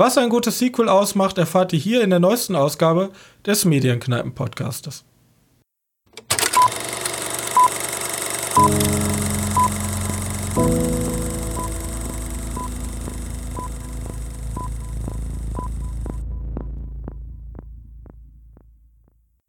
[0.00, 3.10] Was ein gutes Sequel ausmacht, erfahrt ihr hier in der neuesten Ausgabe
[3.44, 5.04] des Medienkneipen-Podcastes.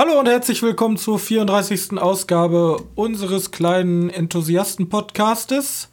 [0.02, 2.00] Hallo und herzlich willkommen zur 34.
[2.00, 5.90] Ausgabe unseres kleinen Enthusiasten-Podcastes.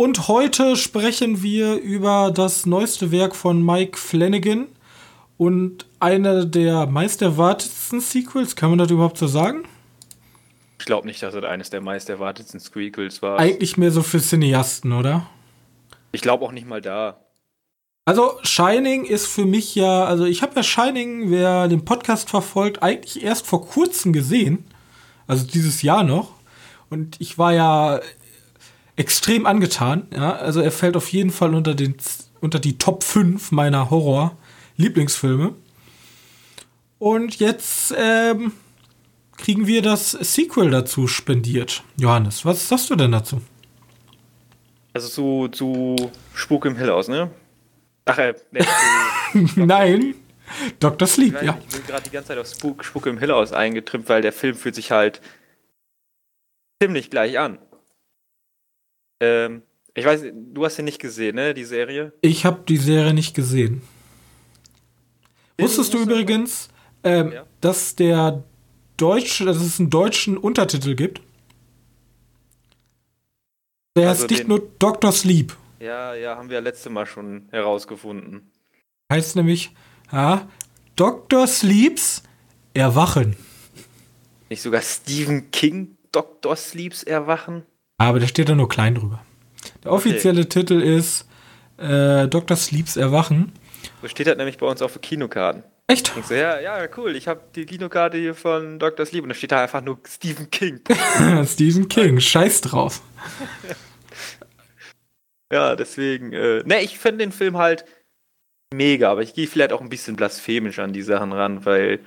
[0.00, 4.66] Und heute sprechen wir über das neueste Werk von Mike Flanagan
[5.36, 8.56] und eine der meist erwartetsten Sequels.
[8.56, 9.64] Kann man das überhaupt so sagen?
[10.78, 13.38] Ich glaube nicht, dass es eines der meist erwartetsten Sequels war.
[13.38, 15.28] Eigentlich mehr so für Cineasten, oder?
[16.12, 17.20] Ich glaube auch nicht mal da.
[18.06, 22.82] Also Shining ist für mich ja, also ich habe ja Shining, wer den Podcast verfolgt,
[22.82, 24.64] eigentlich erst vor kurzem gesehen.
[25.26, 26.30] Also dieses Jahr noch.
[26.88, 28.00] Und ich war ja
[29.00, 30.06] extrem angetan.
[30.14, 30.34] Ja?
[30.36, 31.96] Also er fällt auf jeden Fall unter, den,
[32.40, 35.54] unter die Top 5 meiner Horror-Lieblingsfilme.
[36.98, 38.52] Und jetzt ähm,
[39.38, 41.82] kriegen wir das Sequel dazu spendiert.
[41.96, 43.40] Johannes, was sagst du denn dazu?
[44.92, 47.30] Also zu, zu Spuk im Hill aus, ne?
[48.04, 48.66] Ach, äh, ne,
[49.56, 50.14] Nein,
[50.78, 51.08] Dr.
[51.08, 51.58] Sleep, ja.
[51.68, 54.32] Ich bin gerade die ganze Zeit auf Spuk, Spuk im Hill aus eingetrimmt, weil der
[54.32, 55.22] Film fühlt sich halt
[56.82, 57.58] ziemlich gleich an.
[59.20, 59.62] Ähm,
[59.94, 62.12] ich weiß, du hast ihn nicht gesehen, ne, die Serie?
[62.20, 63.82] Ich habe die Serie nicht gesehen.
[65.58, 66.68] Den Wusstest du übrigens,
[67.04, 67.46] ähm, ja.
[67.60, 68.44] dass der
[68.96, 71.20] deutsche, dass es einen deutschen Untertitel gibt?
[73.96, 75.12] Der also heißt nicht nur Dr.
[75.12, 75.56] Sleep.
[75.80, 78.50] Ja, ja, haben wir letzte Mal schon herausgefunden.
[79.12, 79.74] Heißt nämlich,
[80.12, 80.48] ja,
[80.96, 81.46] Dr.
[81.46, 82.22] Sleeps
[82.74, 83.36] Erwachen.
[84.48, 86.54] Nicht sogar Stephen King Dr.
[86.56, 87.64] Sleeps Erwachen?
[88.00, 89.20] Aber der steht da nur klein drüber.
[89.84, 90.48] Der offizielle okay.
[90.48, 91.28] Titel ist
[91.76, 92.56] äh, Dr.
[92.56, 93.52] Sleeps Erwachen.
[94.00, 95.64] So steht das nämlich bei uns auf Kinokarten.
[95.86, 96.10] Echt?
[96.26, 97.14] So, ja, ja, cool.
[97.14, 99.04] Ich habe die Kinokarte hier von Dr.
[99.04, 100.80] Sleep und da steht da einfach nur Stephen King.
[101.44, 103.02] Stephen King, scheiß drauf.
[105.52, 106.32] ja, deswegen.
[106.32, 107.84] Äh, ne, ich finde den Film halt
[108.72, 112.00] mega, aber ich gehe vielleicht auch ein bisschen blasphemisch an die Sachen ran, weil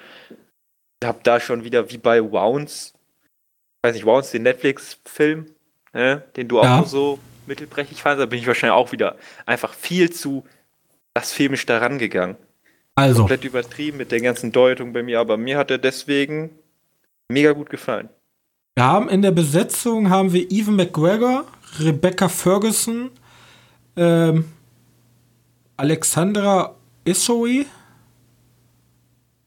[1.03, 2.95] ich habe da schon wieder wie bei Wounds,
[3.83, 5.52] weiß nicht, Wounds, den Netflix-Film,
[5.93, 6.79] ne, den du ja.
[6.79, 9.15] auch so mittelbrechig fandest, da bin ich wahrscheinlich auch wieder
[9.45, 10.45] einfach viel zu
[11.13, 12.35] blasphemisch daran gegangen.
[12.95, 13.21] Also.
[13.21, 16.51] Komplett übertrieben mit der ganzen Deutung bei mir, aber mir hat er deswegen
[17.27, 18.09] mega gut gefallen.
[18.75, 21.45] Wir haben in der Besetzung haben wir Evan McGregor,
[21.79, 23.11] Rebecca Ferguson,
[23.95, 24.45] ähm,
[25.77, 27.65] Alexandra Issoe.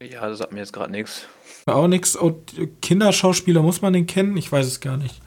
[0.00, 1.26] Ja, das sagt mir jetzt gerade nichts.
[1.66, 2.14] Auch nichts.
[2.14, 4.36] Und Kinderschauspieler muss man den kennen?
[4.36, 5.20] Ich weiß es gar nicht.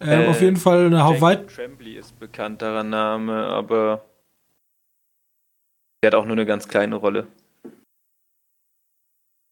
[0.00, 1.46] Ähm, äh, auf jeden Fall eine Hawaii.
[1.46, 4.04] Tremblay ist bekannterer Name, aber
[6.02, 7.26] der hat auch nur eine ganz kleine Rolle.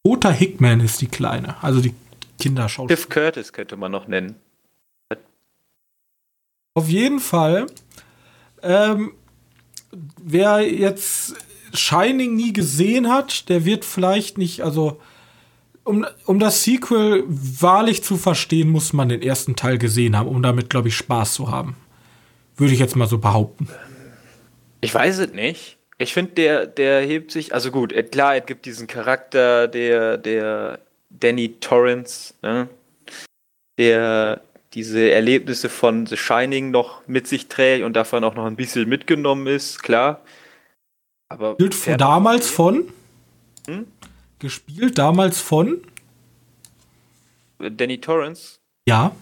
[0.06, 1.94] Ota Hickman ist die kleine, also die
[2.38, 2.96] Kinderschauspielerin.
[2.96, 4.36] Tiff Curtis könnte man noch nennen.
[6.74, 7.66] Auf jeden Fall,
[8.62, 9.12] ähm,
[10.22, 11.34] wer jetzt
[11.74, 15.00] Shining nie gesehen hat, der wird vielleicht nicht, also
[15.88, 20.42] um, um das Sequel wahrlich zu verstehen, muss man den ersten Teil gesehen haben, um
[20.42, 21.76] damit, glaube ich, Spaß zu haben.
[22.56, 23.68] Würde ich jetzt mal so behaupten.
[24.80, 25.78] Ich weiß es nicht.
[25.96, 30.78] Ich finde, der, der hebt sich, also gut, klar, es gibt diesen Charakter, der, der
[31.10, 32.68] Danny Torrance, ne?
[33.78, 34.42] der
[34.74, 38.88] diese Erlebnisse von The Shining noch mit sich trägt und davon auch noch ein bisschen
[38.88, 40.20] mitgenommen ist, klar.
[41.30, 42.88] Aber Gilt damals von?
[43.66, 43.86] Hm?
[44.38, 45.80] Gespielt, damals von?
[47.58, 48.58] Danny Torrance?
[48.86, 49.12] Ja.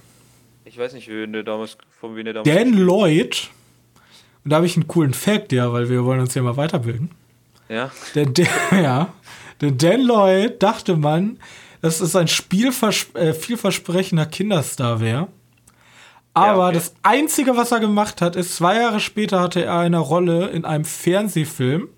[0.65, 2.55] Ich weiß nicht, wen der damals, von wem der damals.
[2.55, 3.51] Dan Lloyd.
[4.45, 7.11] Und da habe ich einen coolen Fact, ja, weil wir wollen uns ja mal weiterbilden.
[7.69, 7.91] Ja.
[8.15, 8.27] Der,
[8.73, 9.13] ja.
[9.61, 11.39] Der Dan Lloyd dachte man,
[11.81, 15.29] dass es ein Spielvers äh, vielversprechender Kinderstar wäre.
[16.35, 16.75] Aber ja, okay.
[16.75, 20.67] das Einzige, was er gemacht hat, ist, zwei Jahre später hatte er eine Rolle in
[20.67, 21.89] einem Fernsehfilm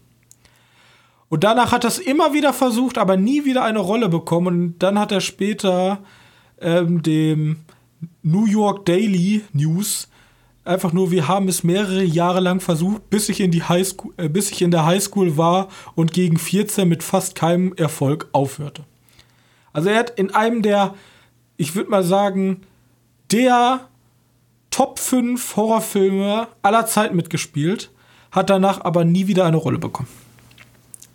[1.28, 4.46] und danach hat er es immer wieder versucht, aber nie wieder eine Rolle bekommen.
[4.46, 5.98] Und dann hat er später
[6.60, 7.56] ähm, dem
[8.22, 10.08] New York Daily News
[10.64, 14.28] einfach nur, wir haben es mehrere Jahre lang versucht, bis ich in, die Highschool, äh,
[14.28, 18.84] bis ich in der Highschool war und gegen 14 mit fast keinem Erfolg aufhörte.
[19.72, 20.94] Also er hat in einem der,
[21.56, 22.62] ich würde mal sagen,
[23.32, 23.88] der
[24.70, 27.90] Top 5 Horrorfilme aller Zeit mitgespielt,
[28.30, 30.08] hat danach aber nie wieder eine Rolle bekommen.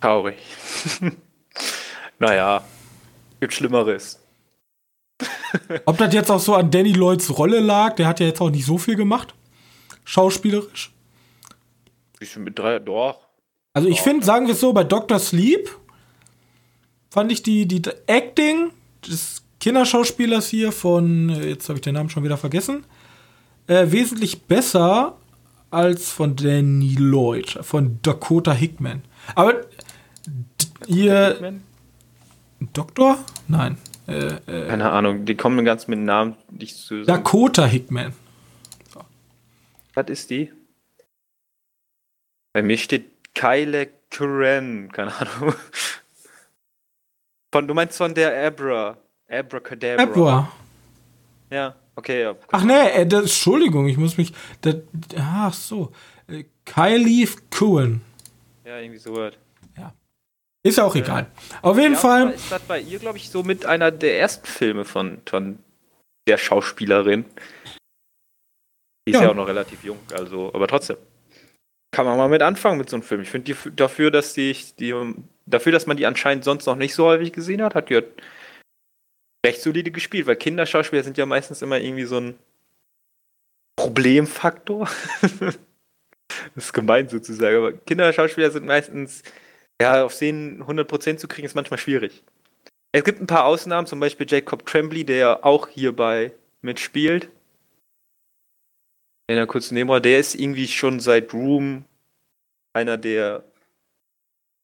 [0.03, 0.35] Traurig.
[2.19, 2.61] naja,
[3.39, 4.19] gibt Schlimmeres.
[5.85, 8.50] Ob das jetzt auch so an Danny Lloyds Rolle lag, der hat ja jetzt auch
[8.50, 9.33] nicht so viel gemacht.
[10.03, 10.91] Schauspielerisch.
[12.19, 13.21] Bisschen mit drei, doch.
[13.71, 15.19] Also ich finde, sagen wir es so, bei Dr.
[15.19, 15.69] Sleep
[17.09, 18.71] fand ich die, die Acting
[19.07, 22.85] des Kinderschauspielers hier von, äh, jetzt habe ich den Namen schon wieder vergessen,
[23.67, 25.15] äh, wesentlich besser
[25.71, 29.03] als von Danny Lloyd, von Dakota Hickman.
[29.33, 29.61] Aber
[30.88, 31.59] ihr.
[32.74, 33.18] Doktor?
[33.47, 33.77] Nein.
[34.07, 37.03] Äh, äh, Keine Ahnung, die kommen ganz mit Namen nicht zu.
[37.03, 38.13] Dakota Hickman.
[38.94, 39.01] So.
[39.94, 40.51] Was ist die?
[42.53, 45.56] Bei mir steht Kyle Curran, keine Ahnung.
[47.51, 48.97] Von, du meinst von der Abra.
[49.29, 50.03] Abracadabra.
[50.03, 50.51] Abra.
[51.50, 52.24] Ja, okay.
[52.24, 52.36] Ja.
[52.51, 54.33] Ach nee, äh, das, Entschuldigung, ich muss mich.
[54.62, 54.75] Das,
[55.18, 55.91] ach so.
[56.27, 58.01] Äh, Kylie Cohen.
[58.65, 59.33] Ja, irgendwie so was.
[60.65, 61.27] Ist ja auch egal.
[61.62, 62.31] Auf jeden ja, Fall.
[62.31, 65.60] Ist das bei ihr, glaube ich, so mit einer der ersten Filme von, von
[66.27, 67.25] der Schauspielerin.
[69.06, 69.24] Die ist ja.
[69.24, 70.95] ja auch noch relativ jung, also, aber trotzdem
[71.94, 73.21] kann man mal mit anfangen mit so einem Film.
[73.21, 74.94] Ich finde dafür, dass die, die,
[75.45, 78.01] dafür, dass man die anscheinend sonst noch nicht so häufig gesehen hat, hat die
[79.45, 82.39] recht solide gespielt, weil Kinderschauspieler sind ja meistens immer irgendwie so ein
[83.75, 84.89] Problemfaktor.
[85.39, 85.57] das
[86.56, 89.21] ist gemeint sozusagen, aber Kinderschauspieler sind meistens,
[89.81, 92.24] ja, auf Szenen 100% zu kriegen, ist manchmal schwierig.
[92.92, 96.31] Es gibt ein paar Ausnahmen, zum Beispiel Jacob Tremblay, der auch hierbei
[96.62, 97.30] mitspielt
[99.28, 101.86] in der kurzen Nemo, der ist irgendwie schon seit Room
[102.74, 103.44] einer der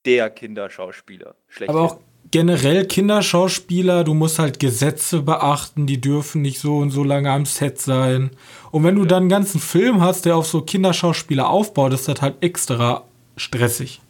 [0.06, 1.36] der Kinderschauspieler.
[1.48, 2.00] Schlecht Aber auch
[2.32, 7.46] generell Kinderschauspieler, du musst halt Gesetze beachten, die dürfen nicht so und so lange am
[7.46, 8.32] Set sein.
[8.72, 12.22] Und wenn du dann einen ganzen Film hast, der auf so Kinderschauspieler aufbaut, ist das
[12.22, 13.04] halt extra
[13.36, 14.02] stressig.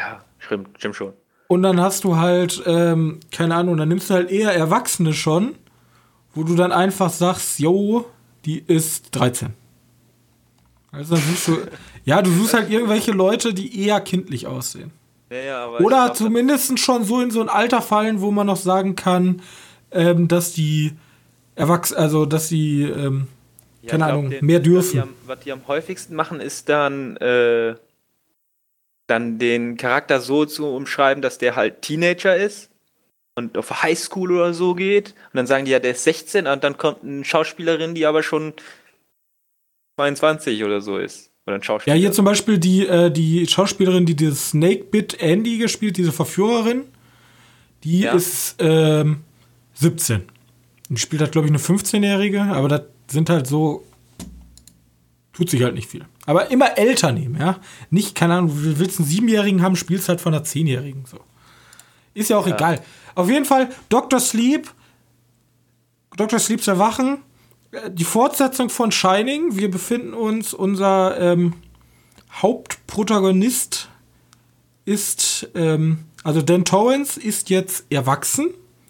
[0.00, 1.12] Ja, stimmt, stimmt schon.
[1.46, 5.56] Und dann hast du halt, ähm, keine Ahnung, dann nimmst du halt eher Erwachsene schon,
[6.34, 8.06] wo du dann einfach sagst, yo,
[8.46, 9.52] die ist 13.
[10.90, 11.58] Also dann suchst du,
[12.04, 14.90] ja, du suchst halt irgendwelche Leute, die eher kindlich aussehen.
[15.28, 18.56] Ja, ja, Oder glaub, zumindest schon so in so ein Alter fallen, wo man noch
[18.56, 19.42] sagen kann,
[19.90, 20.92] ähm, dass die
[21.56, 23.28] Erwachsenen, also dass sie, ähm,
[23.82, 24.86] ja, keine Ahnung, den, mehr dürfen.
[24.86, 27.74] Was die, am, was die, am, häufigsten machen, ist dann, äh,
[29.10, 32.70] dann den Charakter so zu umschreiben, dass der halt Teenager ist
[33.34, 35.10] und auf Highschool oder so geht.
[35.10, 38.22] Und dann sagen die ja, der ist 16 und dann kommt eine Schauspielerin, die aber
[38.22, 38.54] schon
[39.96, 41.30] 22 oder so ist.
[41.46, 41.96] Oder ein Schauspieler.
[41.96, 46.12] Ja, hier zum Beispiel die, äh, die Schauspielerin, die dieses Snake Bit Andy gespielt, diese
[46.12, 46.84] Verführerin,
[47.82, 48.12] die ja.
[48.12, 49.22] ist ähm,
[49.74, 50.22] 17.
[50.90, 53.84] Die spielt halt, glaube ich, eine 15-Jährige, aber das sind halt so.
[55.32, 56.04] Tut sich halt nicht viel.
[56.30, 57.58] Aber immer älter nehmen, ja.
[57.90, 61.04] Nicht, keine Ahnung, du willst einen Siebenjährigen haben, spielst halt von einer Zehnjährigen.
[61.04, 61.18] So.
[62.14, 62.54] Ist ja auch ja.
[62.54, 62.80] egal.
[63.14, 64.20] Auf jeden Fall, Dr.
[64.20, 64.70] Sleep.
[66.16, 66.38] Dr.
[66.38, 67.18] Sleeps Erwachen
[67.88, 69.56] die Fortsetzung von Shining.
[69.56, 71.54] Wir befinden uns, unser ähm,
[72.32, 73.88] Hauptprotagonist
[74.84, 78.48] ist, ähm, also Dan Torrance ist jetzt erwachsen,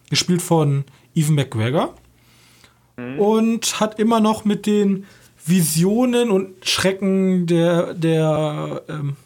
[0.09, 0.85] gespielt von
[1.15, 1.95] Evan McGregor.
[2.97, 3.19] Mhm.
[3.19, 5.07] Und hat immer noch mit den
[5.45, 9.17] Visionen und Schrecken der, der, ähm,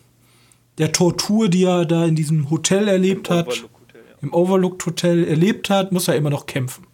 [0.78, 4.16] der Tortur, die er da in diesem Hotel erlebt Im hat, Overlook Hotel, ja.
[4.22, 6.86] im Overlooked Hotel erlebt hat, muss er immer noch kämpfen.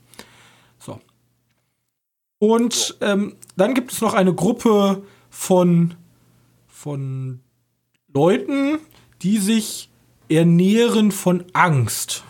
[2.41, 5.95] Und ähm, dann gibt es noch eine Gruppe von,
[6.67, 7.41] von
[8.13, 8.79] Leuten,
[9.21, 9.91] die sich
[10.31, 12.25] ernähren von Angst.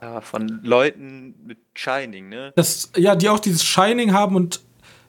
[0.00, 2.52] Ja, von Leuten mit Shining, ne?
[2.54, 4.60] Das, ja, die auch dieses Shining haben und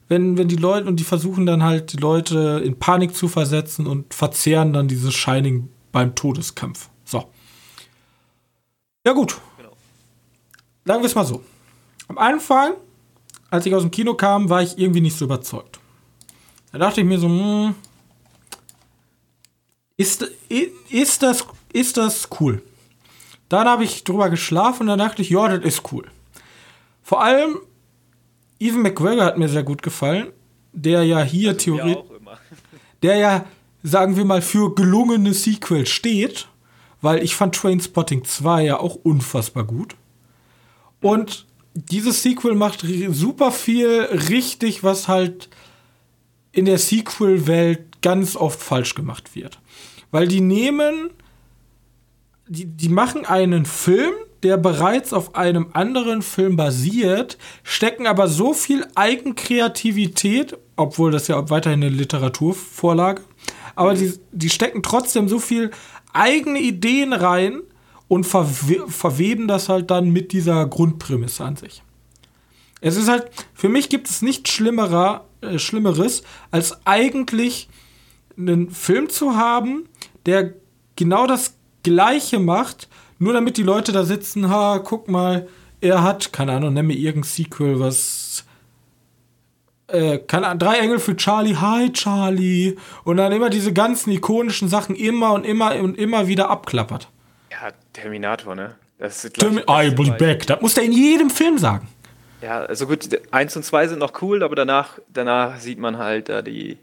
[0.10, 3.88] wenn, wenn die Leute, und die versuchen dann halt die Leute in Panik zu versetzen
[3.88, 6.90] und verzehren dann dieses Shining beim Todeskampf.
[7.06, 7.30] So.
[9.06, 9.40] Ja, gut.
[9.58, 9.72] Genau.
[10.86, 11.42] Sagen wir es mal so.
[12.08, 12.74] Am Anfang
[13.50, 15.80] als ich aus dem Kino kam, war ich irgendwie nicht so überzeugt.
[16.72, 17.76] Da dachte ich mir so, hm,
[19.98, 20.30] ist,
[20.90, 22.62] ist, das, ist das cool?
[23.50, 26.08] Dann habe ich drüber geschlafen und dann dachte ich, ja, das ist cool.
[27.02, 27.58] Vor allem,
[28.60, 30.28] Evan McGregor hat mir sehr gut gefallen,
[30.74, 32.04] der ja hier also theoretisch,
[33.02, 33.46] der ja,
[33.84, 36.48] sagen wir mal, für gelungene Sequel steht,
[37.02, 39.96] weil ich fand Trainspotting 2 ja auch unfassbar gut.
[41.02, 45.50] Und dieses Sequel macht super viel richtig, was halt
[46.52, 49.60] in der Sequel-Welt ganz oft falsch gemacht wird.
[50.12, 51.12] Weil die nehmen,
[52.48, 54.14] die, die machen einen Film,
[54.44, 61.50] der bereits auf einem anderen Film basiert, stecken aber so viel Eigenkreativität, obwohl das ja
[61.50, 63.22] weiterhin eine Literaturvorlage,
[63.76, 65.72] aber die, die stecken trotzdem so viel
[66.14, 67.62] eigene Ideen rein,
[68.10, 71.84] und verwe verweben das halt dann mit dieser Grundprämisse an sich.
[72.82, 77.70] Es ist halt, für mich gibt es nichts Schlimmerer, äh, Schlimmeres, als eigentlich
[78.38, 79.88] einen Film zu haben,
[80.26, 80.54] der
[80.96, 85.48] genau das Gleiche macht, nur damit die Leute da sitzen, ha, guck mal,
[85.82, 88.46] er hat, keine Ahnung, nenn mir irgendein Sequel, was
[89.92, 92.78] äh, keine Ahnung, drei Engel für Charlie, hi Charlie.
[93.04, 97.10] Und dann immer diese ganzen ikonischen Sachen immer und immer und immer wieder abklappert.
[97.52, 98.76] Ja, Terminator, ne?
[99.00, 100.46] Das ist Termin I will back.
[100.46, 101.88] Das muss er in jedem Film sagen.
[102.42, 106.30] Ja, also gut, eins und zwei sind noch cool, aber danach, danach sieht man halt
[106.30, 106.78] da die.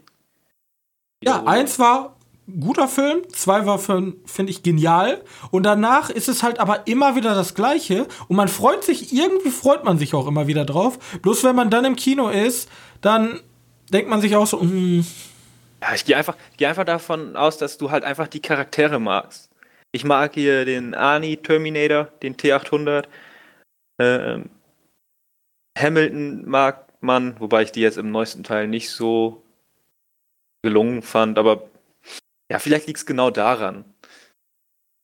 [1.23, 2.16] Ja, eins war
[2.59, 4.15] guter Film, zwei war, finde
[4.47, 5.21] ich, genial.
[5.51, 8.07] Und danach ist es halt aber immer wieder das Gleiche.
[8.27, 10.97] Und man freut sich, irgendwie freut man sich auch immer wieder drauf.
[11.21, 12.69] Bloß wenn man dann im Kino ist,
[13.01, 13.41] dann
[13.91, 15.05] denkt man sich auch so, mm.
[15.81, 19.51] Ja, ich gehe einfach, geh einfach davon aus, dass du halt einfach die Charaktere magst.
[19.91, 23.05] Ich mag hier den Arnie Terminator, den T800.
[23.99, 24.49] Ähm,
[25.77, 29.43] Hamilton mag man, wobei ich die jetzt im neuesten Teil nicht so
[30.63, 31.69] gelungen fand, aber
[32.49, 33.85] ja, vielleicht liegt es genau daran.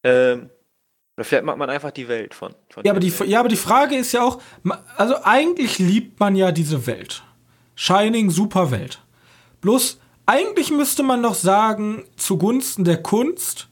[0.04, 0.50] Ähm,
[1.18, 2.56] oder vielleicht mag man einfach die Welt von.
[2.70, 4.42] von ja, aber die, ja, aber die Frage ist ja auch,
[4.98, 7.24] also eigentlich liebt man ja diese Welt.
[7.76, 9.00] Shining, super Welt.
[9.62, 13.70] Bloß, eigentlich müsste man doch sagen, zugunsten der Kunst.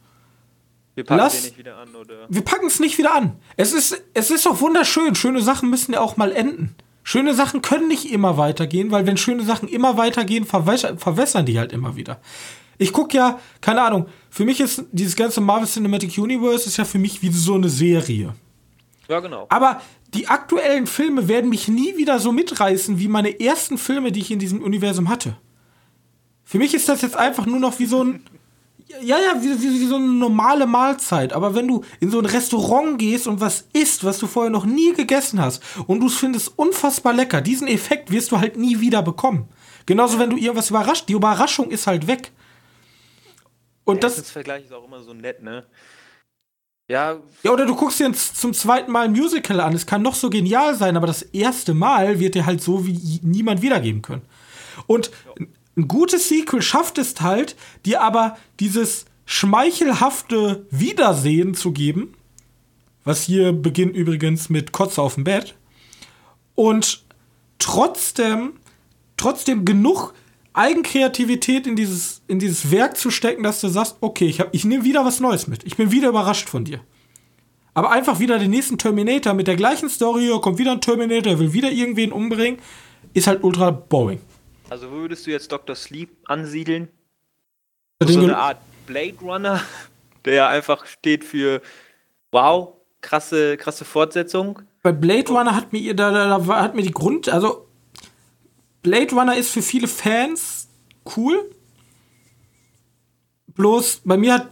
[0.96, 2.28] Wir packen es nicht wieder an, oder?
[2.30, 3.38] Wir packen es nicht wieder an.
[3.58, 5.16] Es ist, es ist doch wunderschön.
[5.16, 6.76] Schöne Sachen müssen ja auch mal enden.
[7.04, 11.74] Schöne Sachen können nicht immer weitergehen, weil wenn schöne Sachen immer weitergehen, verwässern die halt
[11.74, 12.20] immer wieder.
[12.82, 16.84] Ich gucke ja, keine Ahnung, für mich ist dieses ganze Marvel Cinematic Universe ist ja
[16.84, 18.34] für mich wie so eine Serie.
[19.08, 19.46] Ja, genau.
[19.50, 19.82] Aber
[20.16, 24.32] die aktuellen Filme werden mich nie wieder so mitreißen wie meine ersten Filme, die ich
[24.32, 25.38] in diesem Universum hatte.
[26.44, 28.24] Für mich ist das jetzt einfach nur noch wie so ein.
[29.04, 31.34] Ja, ja, wie, wie, wie, so eine normale Mahlzeit.
[31.34, 34.66] Aber wenn du in so ein Restaurant gehst und was isst, was du vorher noch
[34.66, 39.04] nie gegessen hast, und du findest unfassbar lecker, diesen Effekt wirst du halt nie wieder
[39.04, 39.48] bekommen.
[39.86, 41.08] Genauso, wenn du irgendwas überrascht.
[41.10, 42.32] Die Überraschung ist halt weg.
[43.86, 44.16] Und das.
[44.16, 45.66] Das Vergleich ist auch immer so nett, ne?
[46.90, 47.22] Ja.
[47.44, 49.74] Ja, oder du guckst dir zum zweiten Mal ein Musical an.
[49.74, 53.20] Es kann noch so genial sein, aber das erste Mal wird dir halt so wie
[53.24, 54.24] niemand wiedergeben können.
[54.88, 55.10] Und
[55.78, 62.14] ein gutes Sequel schafft es halt, dir aber dieses schmeichelhafte Wiedersehen zu geben.
[63.06, 65.56] Was hier beginnt übrigens mit Kotze auf dem Bett.
[66.56, 67.04] Und
[67.58, 68.54] trotzdem,
[69.16, 70.14] trotzdem genug
[70.54, 74.84] Eigenkreativität in dieses, in dieses Werk zu stecken, dass du sagst, okay, ich, ich nehme
[74.84, 75.64] wieder was Neues mit.
[75.64, 76.82] Ich bin wieder überrascht von dir.
[77.74, 81.54] Aber einfach wieder den nächsten Terminator mit der gleichen Story, kommt wieder ein Terminator, will
[81.54, 82.60] wieder irgendwen umbringen,
[83.14, 84.20] ist halt ultra boring.
[84.70, 85.76] Also würdest du jetzt Dr.
[85.76, 86.90] Sleep ansiedeln?
[88.04, 89.62] So eine Art Blade Runner,
[90.26, 91.62] der ja einfach steht für
[92.32, 94.62] wow, krasse, krasse Fortsetzung.
[94.84, 97.68] Bei Blade Runner hat mir, da, da, da hat mir die Grund, also
[98.82, 100.68] Blade Runner ist für viele Fans
[101.16, 101.50] cool.
[103.54, 104.50] Bloß bei mir hat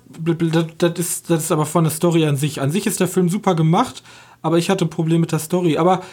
[0.78, 2.62] das ist, das ist aber von der Story an sich.
[2.62, 4.04] An sich ist der Film super gemacht,
[4.42, 5.78] aber ich hatte Probleme mit der Story.
[5.78, 6.04] Aber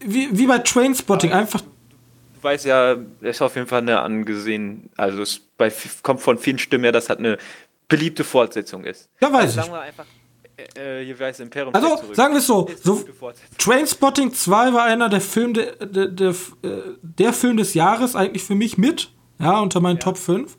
[0.00, 1.60] wie, wie bei Trainspotting, einfach.
[1.60, 6.38] Du weißt ja, es ist auf jeden Fall eine angesehen, also es bei, kommt von
[6.38, 7.38] vielen Stimmen her, dass das eine
[7.88, 9.08] beliebte Fortsetzung ist.
[9.20, 9.66] Ja, weiß also, ich.
[9.66, 10.06] Sagen wir einfach,
[10.76, 11.74] äh, jeweils Imperium.
[11.74, 13.04] Also, sagen wir es so, so
[13.58, 16.30] Trainspotting 2 war einer der Film der, der, der,
[16.62, 20.02] äh, der, Film des Jahres eigentlich für mich mit, ja, unter meinen ja.
[20.02, 20.56] Top 5.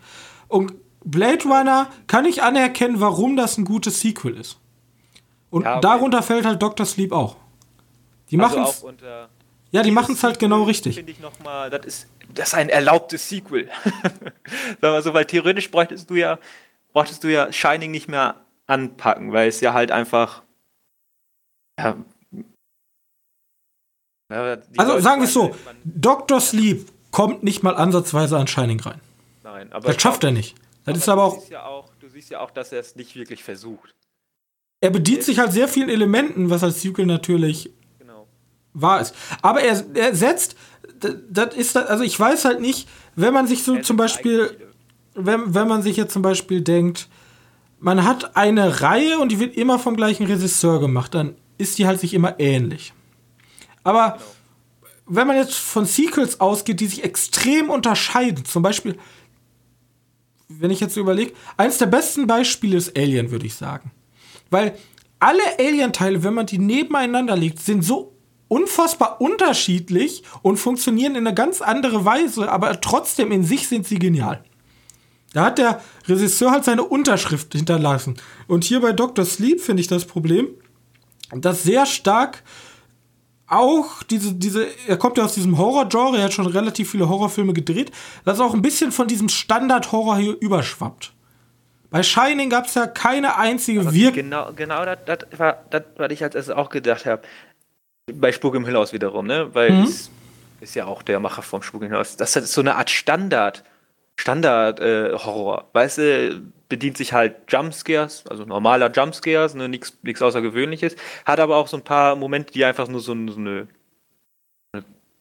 [0.48, 4.60] Und Blade Runner kann ich anerkennen, warum das ein gutes Sequel ist.
[5.50, 5.82] Und ja, okay.
[5.82, 6.86] darunter fällt halt Dr.
[6.86, 7.36] Sleep auch.
[8.32, 8.86] Die also machen es.
[9.72, 10.96] Ja, die machen es halt genau richtig.
[10.96, 13.70] Finde ich noch mal, das ist das ist ein erlaubtes Sequel.
[14.82, 16.40] Sag mal so, weil theoretisch bräuchtest du ja
[16.94, 18.36] brauchtest du ja Shining nicht mehr
[18.68, 20.44] anpacken, weil es ja halt einfach.
[21.80, 21.98] Ja,
[24.78, 26.40] also sagen wir es so: Dr.
[26.40, 29.02] Sleep kommt nicht mal ansatzweise an Shining rein.
[29.44, 29.88] Nein, aber.
[29.88, 30.56] Das schafft er nicht.
[30.86, 31.90] Das ist aber auch, ja auch.
[32.00, 33.94] Du siehst ja auch, dass er es nicht wirklich versucht.
[34.82, 38.28] Er bedient sich halt sehr vielen Elementen, was als Sequel natürlich genau.
[38.74, 39.16] wahr ist.
[39.42, 40.58] Aber er, er setzt,
[41.30, 44.58] das ist, also ich weiß halt nicht, wenn man sich so zum Beispiel,
[45.14, 47.08] wenn, wenn man sich jetzt zum Beispiel denkt,
[47.84, 51.86] man hat eine Reihe und die wird immer vom gleichen Regisseur gemacht, dann ist die
[51.86, 52.94] halt sich immer ähnlich.
[53.84, 54.20] Aber
[55.06, 58.98] wenn man jetzt von Sequels ausgeht, die sich extrem unterscheiden, zum Beispiel,
[60.48, 63.92] wenn ich jetzt überlege, eines der besten Beispiele ist Alien, würde ich sagen.
[64.50, 64.78] Weil
[65.20, 68.16] alle Alien-Teile, wenn man die nebeneinander legt, sind so
[68.48, 74.00] unfassbar unterschiedlich und funktionieren in eine ganz andere Weise, aber trotzdem in sich sind sie
[74.00, 74.42] genial.
[75.34, 78.16] Da hat der Regisseur halt seine Unterschrift hinterlassen.
[78.48, 79.26] Und hier bei Dr.
[79.26, 80.48] Sleep finde ich das Problem,
[81.32, 82.44] dass sehr stark
[83.48, 87.54] auch diese, diese, er kommt ja aus diesem Horror-Genre, er hat schon relativ viele Horrorfilme
[87.54, 87.92] gedreht,
[88.26, 91.14] dass auch ein bisschen von diesem Standard-Horror hier überschwappt.
[91.90, 96.12] Bei Shining gab es ja keine einzige Wirk Genau, genau das, das war das, was
[96.12, 97.22] ich als erstes auch gedacht habe.
[98.12, 99.54] Bei Spuk im Hill aus wiederum, ne?
[99.54, 99.84] Weil Mhm.
[99.84, 100.10] es
[100.60, 102.18] ist ja auch der Macher vom Spuk im Hill aus.
[102.18, 103.64] Das ist so eine Art Standard,
[104.20, 105.14] Standard äh.
[105.14, 111.68] Weißt du, bedient sich halt Jumpscares, also normaler Jumpscares, ne, nichts Außergewöhnliches, hat aber auch
[111.68, 113.68] so ein paar Momente, die einfach nur so, so eine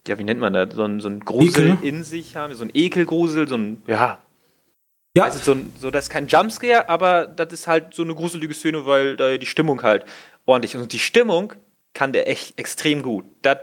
[0.09, 0.75] ja, wie nennt man das?
[0.75, 1.87] So ein, so ein Grusel Ekel.
[1.87, 4.19] in sich haben, so ein Ekelgrusel, so ein, ja,
[5.17, 8.15] ja, also so, ein- so, das ist kein Jumpscare, aber das ist halt so eine
[8.15, 10.05] gruselige Szene, weil da die Stimmung halt
[10.47, 10.81] ordentlich ist.
[10.81, 11.53] Und die Stimmung
[11.93, 13.27] kann der echt extrem gut.
[13.43, 13.59] Das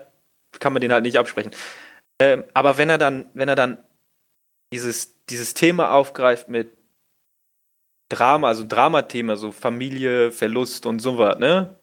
[0.60, 1.52] kann man den halt nicht absprechen.
[2.20, 3.80] Ähm, aber wenn er dann, wenn er dann
[4.72, 6.76] dieses, dieses Thema aufgreift mit
[8.10, 11.76] Drama, also Dramathema, so Familie, Verlust und sowas, ne?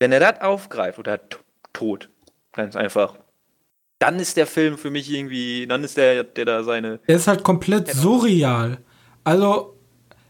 [0.00, 1.36] Wenn er das aufgreift oder T-
[1.72, 2.10] Tod,
[2.52, 3.16] ganz einfach,
[3.98, 7.28] dann ist der Film für mich irgendwie, dann ist der, der da seine er ist
[7.28, 8.02] halt komplett Genau.
[8.02, 8.78] surreal.
[9.24, 9.78] Also,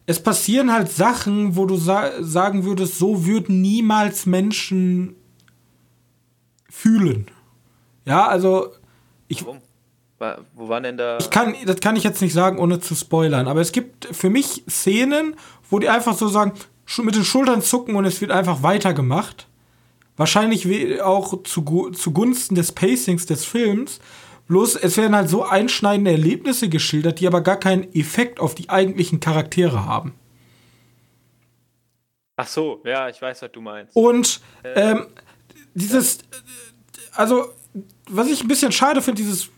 [0.06, 5.16] es passieren halt Sachen, wo du sa sagen würdest, so würden niemals Menschen
[6.70, 7.26] fühlen.
[8.04, 8.72] Ja, also,
[9.28, 9.60] ich, Warum?
[10.18, 11.18] Wo waren denn da?
[11.18, 14.30] ich kann, das kann ich jetzt nicht sagen, ohne zu spoilern, aber es gibt für
[14.30, 15.36] mich Szenen,
[15.68, 16.52] wo die einfach so sagen,
[16.98, 19.48] mit den Schultern zucken und es wird einfach weitergemacht.
[20.16, 24.00] Wahrscheinlich auch zu, zugunsten des Pacings des Films.
[24.48, 28.70] Bloß es werden halt so einschneidende Erlebnisse geschildert, die aber gar keinen Effekt auf die
[28.70, 30.14] eigentlichen Charaktere haben.
[32.36, 33.96] Ach so, ja, ich weiß, was du meinst.
[33.96, 35.06] Und ähm,
[35.74, 36.18] dieses,
[37.12, 37.46] also,
[38.08, 39.50] was ich ein bisschen schade finde, dieses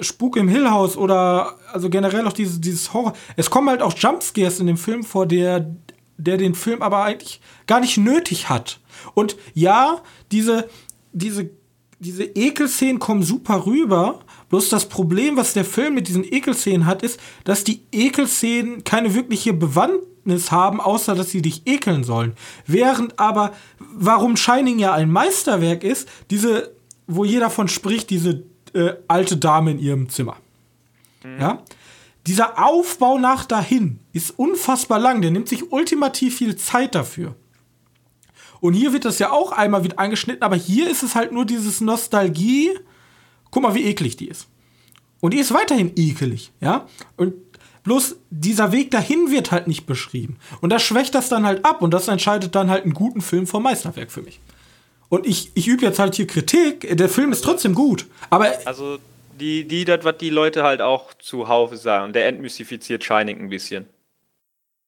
[0.00, 3.12] Spuk im Hill House oder also generell auch dieses, dieses Horror.
[3.36, 5.74] Es kommen halt auch Jumpscares in dem Film vor, der,
[6.16, 8.80] der den Film aber eigentlich gar nicht nötig hat.
[9.14, 10.68] Und ja, diese,
[11.12, 11.50] diese,
[11.98, 14.20] diese Ekelszenen kommen super rüber.
[14.48, 19.14] Bloß das Problem, was der Film mit diesen Ekelszenen hat, ist, dass die Ekelszenen keine
[19.14, 22.34] wirkliche Bewandtnis haben, außer dass sie dich ekeln sollen.
[22.66, 26.74] Während aber, warum Shining ja ein Meisterwerk ist, diese,
[27.06, 30.36] wo jeder von spricht, diese äh, alte Dame in ihrem Zimmer.
[31.38, 31.62] Ja?
[32.26, 35.22] Dieser Aufbau nach dahin ist unfassbar lang.
[35.22, 37.34] Der nimmt sich ultimativ viel Zeit dafür.
[38.60, 41.44] Und hier wird das ja auch einmal wieder angeschnitten, aber hier ist es halt nur
[41.44, 42.70] dieses Nostalgie.
[43.50, 44.46] Guck mal, wie eklig die ist.
[45.20, 46.86] Und die ist weiterhin ekelig, ja?
[47.16, 47.34] Und
[47.82, 50.36] bloß dieser Weg dahin wird halt nicht beschrieben.
[50.60, 53.48] Und das schwächt das dann halt ab und das entscheidet dann halt einen guten Film
[53.48, 54.40] vom Meisterwerk für mich.
[55.12, 56.96] Und ich, ich übe jetzt halt hier Kritik.
[56.96, 58.06] Der Film ist trotzdem gut.
[58.30, 58.96] Aber Also,
[59.38, 63.90] die, die, das, was die Leute halt auch zuhauf sagen, der entmystifiziert Shining ein bisschen.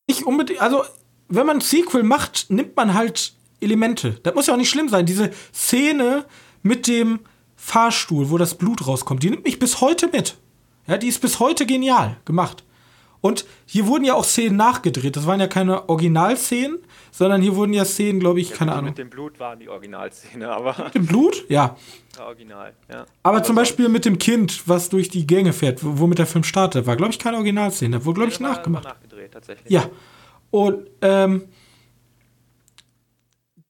[0.09, 0.83] nicht unbedingt, also
[1.29, 4.19] wenn man ein Sequel macht, nimmt man halt Elemente.
[4.23, 5.05] Das muss ja auch nicht schlimm sein.
[5.05, 6.25] Diese Szene
[6.63, 7.21] mit dem
[7.55, 10.39] Fahrstuhl, wo das Blut rauskommt, die nimmt mich bis heute mit.
[10.87, 12.65] Ja, die ist bis heute genial gemacht.
[13.21, 15.17] Und hier wurden ja auch Szenen nachgedreht.
[15.17, 16.79] Das waren ja keine Originalszenen,
[17.17, 18.91] sondern hier wurden ja Szenen, glaube ich, keine Also Ahnung.
[18.91, 21.45] Mit dem Blut waren die Originalszene, aber Mit dem Blut?
[21.49, 21.77] Ja.
[22.19, 23.07] original, ja.
[23.23, 26.27] Aber, zum sonst- Beispiel mit dem Kind, was durch die Gänge fährt, wo- womit der
[26.27, 28.05] Film startet, war, glaube ich, keine Originalszene.
[28.05, 28.85] Wurde, glaube ich, war- war nachgemacht.
[28.85, 29.71] nachgedreht, tatsächlich.
[29.71, 29.89] Ja.
[30.51, 31.45] Und ähm,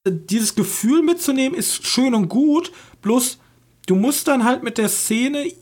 [0.07, 3.39] dieses Gefühl mitzunehmen ist schön und gut, bloß
[3.87, 5.53] du musst dann halt mit der Szene,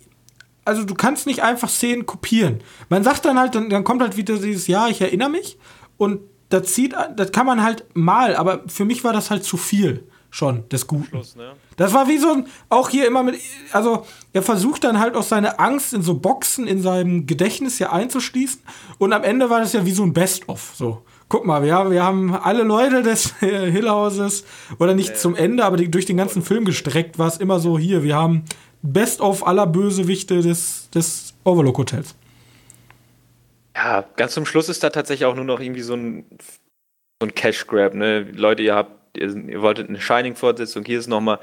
[0.65, 2.61] also du kannst nicht einfach Szenen kopieren.
[2.89, 5.59] Man sagt dann halt, dann, dann kommt halt wieder dieses, ja, ich erinnere mich
[5.97, 6.21] und
[6.53, 10.07] das zieht, das kann man halt mal, aber für mich war das halt zu viel
[10.31, 11.09] schon des Guten.
[11.09, 11.53] Schluss, ne?
[11.77, 13.39] Das war wie so ein, auch hier immer mit,
[13.73, 17.93] also er versucht dann halt auch seine Angst in so Boxen in seinem Gedächtnis ja
[17.93, 18.61] einzuschließen
[18.99, 21.03] und am Ende war das ja wie so ein Best-of, so.
[21.29, 24.45] Guck mal, wir haben, wir haben alle Leute des Hillhauses,
[24.79, 27.79] oder nicht zum Ende, aber die, durch den ganzen Film gestreckt war es immer so
[27.79, 28.45] hier, wir haben
[28.83, 32.15] Best-of aller Bösewichte des, des Overlook Hotels.
[33.85, 36.25] Ja, ganz zum Schluss ist da tatsächlich auch nur noch irgendwie so ein,
[37.21, 38.21] so ein Cash Grab, ne?
[38.21, 41.41] Leute, ihr habt, ihr, ihr wolltet eine Shining-Fortsetzung, hier ist nochmal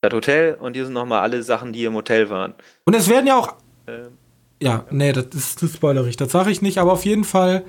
[0.00, 2.54] das Hotel und hier sind nochmal alle Sachen, die im Hotel waren.
[2.84, 3.54] Und es werden ja auch
[3.86, 4.16] Ähm,
[4.62, 6.16] Ja, nee, das ist zu spoilerig.
[6.16, 7.64] Das sage ich nicht, aber auf jeden Fall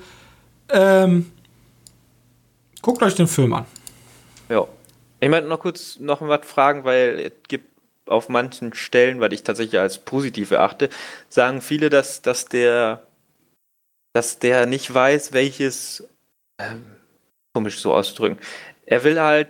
[0.69, 1.31] ähm,
[2.81, 3.65] guckt euch den Film an.
[4.49, 4.65] ja.
[5.19, 7.67] Ich möchte noch kurz noch was fragen, weil es gibt
[8.07, 10.89] auf manchen Stellen, weil ich tatsächlich als positiv erachte,
[11.29, 13.03] sagen viele, dass, dass der
[14.13, 16.07] dass der nicht weiß, welches
[16.59, 16.85] ähm,
[17.53, 18.37] komisch so auszudrücken.
[18.85, 19.49] Er will halt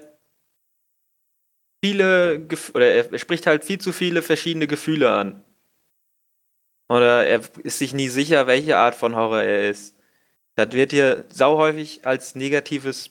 [1.84, 5.43] viele oder er, spricht halt viel zu viele verschiedene Gefühle an.
[6.89, 9.95] Oder er ist sich nie sicher, welche Art von Horror er ist.
[10.56, 13.10] Das wird hier sauhäufig als negatives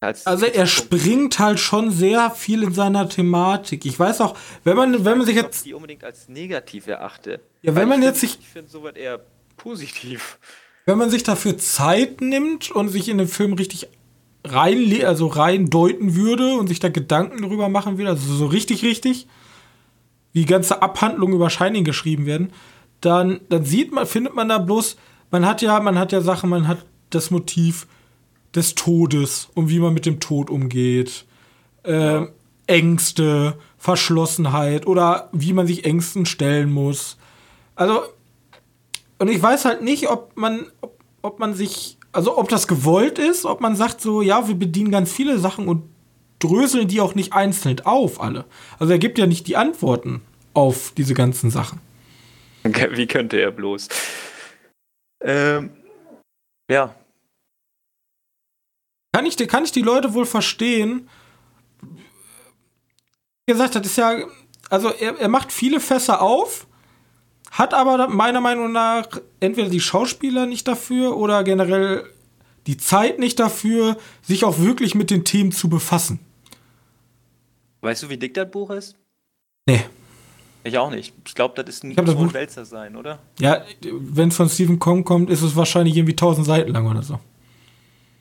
[0.00, 3.84] als Also er springt halt schon sehr viel in seiner Thematik.
[3.84, 5.64] Ich weiß auch, wenn man, wenn man sich jetzt.
[5.64, 7.40] die unbedingt als negativ erachte.
[7.62, 9.20] Ja, wenn man ich jetzt sich- Ich finde sowas eher
[9.56, 10.38] positiv.
[10.84, 13.88] Wenn man sich dafür Zeit nimmt und sich in den Film richtig
[14.44, 18.82] rein, also rein deuten würde und sich da Gedanken drüber machen würde, also so richtig,
[18.82, 19.26] richtig,
[20.32, 22.52] wie ganze Abhandlungen über Shining geschrieben werden,
[23.00, 24.96] dann, dann sieht man, findet man da bloß,
[25.30, 27.86] man hat ja, man hat ja Sachen, man hat das Motiv
[28.54, 31.24] des Todes und wie man mit dem Tod umgeht,
[31.82, 32.22] äh,
[32.66, 37.16] Ängste, Verschlossenheit oder wie man sich Ängsten stellen muss.
[37.74, 38.02] Also,
[39.18, 43.18] und ich weiß halt nicht, ob man, ob, ob man sich, also ob das gewollt
[43.18, 45.84] ist, ob man sagt so, ja, wir bedienen ganz viele Sachen und
[46.38, 48.44] dröseln die auch nicht einzeln auf, alle.
[48.78, 50.22] Also er gibt ja nicht die Antworten
[50.54, 51.80] auf diese ganzen Sachen.
[52.64, 53.88] Wie könnte er bloß?
[55.22, 55.70] Ähm,
[56.70, 56.94] ja.
[59.12, 61.08] Kann ich, kann ich die Leute wohl verstehen?
[63.46, 64.26] Wie gesagt, das ist ja,
[64.68, 66.66] also er, er macht viele Fässer auf,
[67.56, 69.08] hat aber meiner Meinung nach
[69.40, 72.04] entweder die Schauspieler nicht dafür oder generell
[72.66, 76.18] die Zeit nicht dafür, sich auch wirklich mit den Themen zu befassen.
[77.80, 78.96] Weißt du, wie dick das Buch ist?
[79.66, 79.84] Nee.
[80.64, 81.14] Ich auch nicht.
[81.24, 83.20] Ich glaube, das ist ein, Wälzer sein, oder?
[83.38, 87.02] Ja, wenn es von Stephen Kong kommt, ist es wahrscheinlich irgendwie 1000 Seiten lang oder
[87.02, 87.20] so.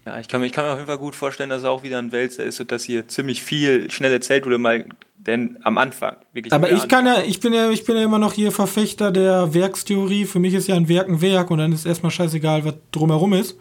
[0.06, 1.82] Ja, ich kann, mir, ich kann mir auf jeden Fall gut vorstellen, dass er auch
[1.82, 4.86] wieder ein Wälzer ist und dass hier ziemlich viel schnell erzählt wurde, mal
[5.18, 6.18] denn am Anfang.
[6.34, 9.12] Wirklich Aber ich kann ja, ich bin ja, ich bin ja immer noch hier Verfechter
[9.12, 10.26] der Werkstheorie.
[10.26, 13.34] Für mich ist ja ein Werk ein Werk und dann ist erstmal scheißegal, was drumherum
[13.34, 13.58] ist.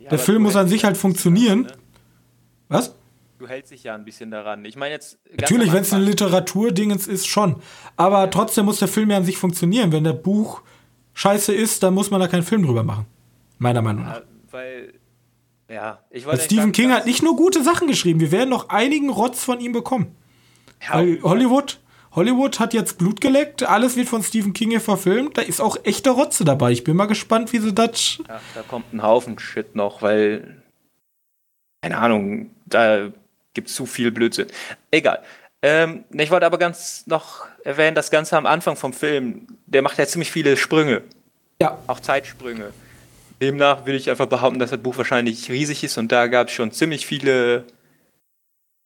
[0.00, 1.62] Ja, der Film muss an sich halt funktionieren.
[1.62, 1.72] Ne?
[2.68, 2.94] Was?
[3.38, 4.64] Du hältst dich ja ein bisschen daran.
[4.64, 5.18] Ich meine jetzt.
[5.38, 7.56] Natürlich, wenn es eine Literaturdingens ist, schon.
[7.96, 9.92] Aber trotzdem muss der Film ja an sich funktionieren.
[9.92, 10.62] Wenn der Buch
[11.14, 13.06] scheiße ist, dann muss man da keinen Film drüber machen.
[13.58, 14.16] Meiner Meinung nach.
[14.16, 14.94] Ja, weil.
[15.68, 16.42] Ja, ich wollte.
[16.42, 18.20] Stephen King hat nicht nur gute Sachen geschrieben.
[18.20, 20.14] Wir werden noch einigen Rotz von ihm bekommen.
[20.82, 21.80] Ja, Hollywood.
[22.16, 25.76] Hollywood hat jetzt Blut geleckt, alles wird von Stephen King hier verfilmt, da ist auch
[25.84, 26.72] echte Rotze dabei.
[26.72, 28.18] Ich bin mal gespannt, wie sie das.
[28.26, 30.62] Ja, da kommt ein Haufen Shit noch, weil.
[31.82, 33.10] Keine Ahnung, da
[33.52, 34.46] gibt zu viel Blödsinn.
[34.90, 35.22] Egal.
[35.60, 39.98] Ähm, ich wollte aber ganz noch erwähnen, das Ganze am Anfang vom Film, der macht
[39.98, 41.02] ja ziemlich viele Sprünge.
[41.60, 41.78] Ja.
[41.86, 42.72] Auch Zeitsprünge.
[43.40, 46.54] Demnach will ich einfach behaupten, dass das Buch wahrscheinlich riesig ist und da gab es
[46.54, 47.64] schon ziemlich viele,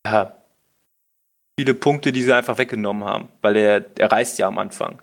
[0.07, 0.37] ja,
[1.59, 5.01] viele Punkte, die sie einfach weggenommen haben, weil er, er reist ja am Anfang.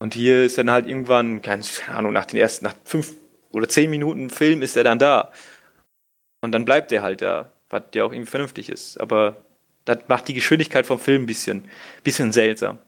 [0.00, 3.14] Und hier ist dann halt irgendwann, keine Ahnung, nach den ersten, nach fünf
[3.52, 5.32] oder zehn Minuten Film ist er dann da.
[6.42, 8.98] Und dann bleibt er halt da was ja auch irgendwie vernünftig ist.
[8.98, 9.36] Aber
[9.84, 11.68] das macht die Geschwindigkeit vom Film ein bisschen,
[12.02, 12.78] bisschen seltsam.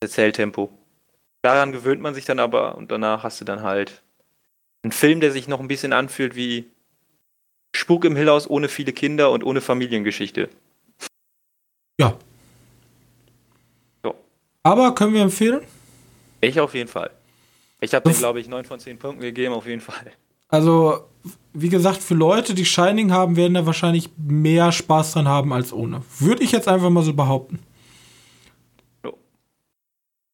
[0.00, 0.70] Das Erzähltempo.
[1.42, 4.01] Daran gewöhnt man sich dann aber und danach hast du dann halt
[4.82, 6.70] einen Film, der sich noch ein bisschen anfühlt wie
[7.74, 10.48] Spuk im Hillhaus ohne viele Kinder und ohne Familiengeschichte.
[11.98, 12.16] Ja.
[14.02, 14.14] So.
[14.62, 15.60] Aber können wir empfehlen?
[16.40, 17.10] Ich auf jeden Fall.
[17.80, 20.12] Ich habe dir, glaube ich, 9 von 10 Punkten gegeben, auf jeden Fall.
[20.48, 21.08] Also,
[21.52, 25.72] wie gesagt, für Leute, die Shining haben, werden da wahrscheinlich mehr Spaß dran haben als
[25.72, 26.02] ohne.
[26.18, 27.58] Würde ich jetzt einfach mal so behaupten.
[29.02, 29.14] Oh.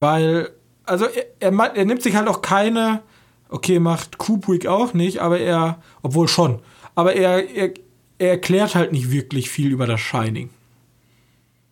[0.01, 0.51] Weil,
[0.85, 3.03] also er, er, er, nimmt sich halt auch keine,
[3.49, 6.61] okay, macht Kubrick auch nicht, aber er, obwohl schon,
[6.95, 7.75] aber er, er,
[8.19, 10.51] er erklärt halt nicht wirklich viel über das Shining.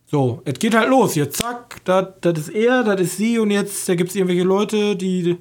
[0.09, 1.17] So, es geht halt los.
[1.17, 4.95] Jetzt zack, das ist er, das ist sie und jetzt da gibt es irgendwelche Leute,
[4.95, 5.37] die.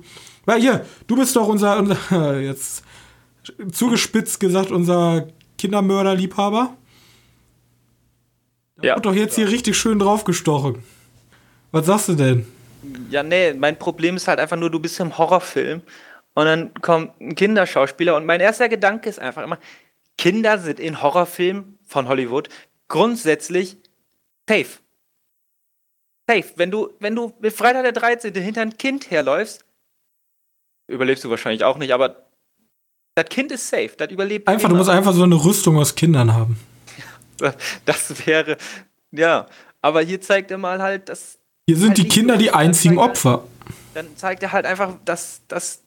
[0.45, 2.84] Weil hier, du bist doch unser, unser jetzt
[3.71, 5.28] zugespitzt gesagt, unser
[5.60, 6.76] Kindermörderliebhaber.
[8.78, 8.95] Da ja.
[8.95, 10.84] wird doch jetzt hier richtig schön draufgestochen.
[11.71, 12.48] Was sagst du denn?
[13.10, 15.82] Ja, nee, mein Problem ist halt einfach nur, du bist im Horrorfilm
[16.36, 19.58] und dann kommt ein Kinderschauspieler und mein erster Gedanke ist einfach immer,
[20.17, 22.50] Kinder sind in Horrorfilmen von Hollywood
[22.88, 23.78] grundsätzlich
[24.48, 24.80] safe.
[26.28, 26.45] Safe.
[26.56, 28.34] Wenn du, wenn du mit Freitag der 13.
[28.36, 29.65] hinter ein Kind herläufst,
[30.88, 32.28] überlebst du wahrscheinlich auch nicht, aber
[33.15, 34.48] das Kind ist safe, das überlebt.
[34.48, 34.74] Einfach, immer.
[34.74, 36.60] du musst einfach so eine Rüstung aus Kindern haben.
[37.86, 38.58] Das wäre,
[39.12, 39.48] ja.
[39.82, 41.38] Aber hier zeigt er mal halt, dass.
[41.67, 43.32] Hier sind halt die Kinder so die einzigen Opfer.
[43.32, 45.85] Halt, dann zeigt er halt einfach, dass, dass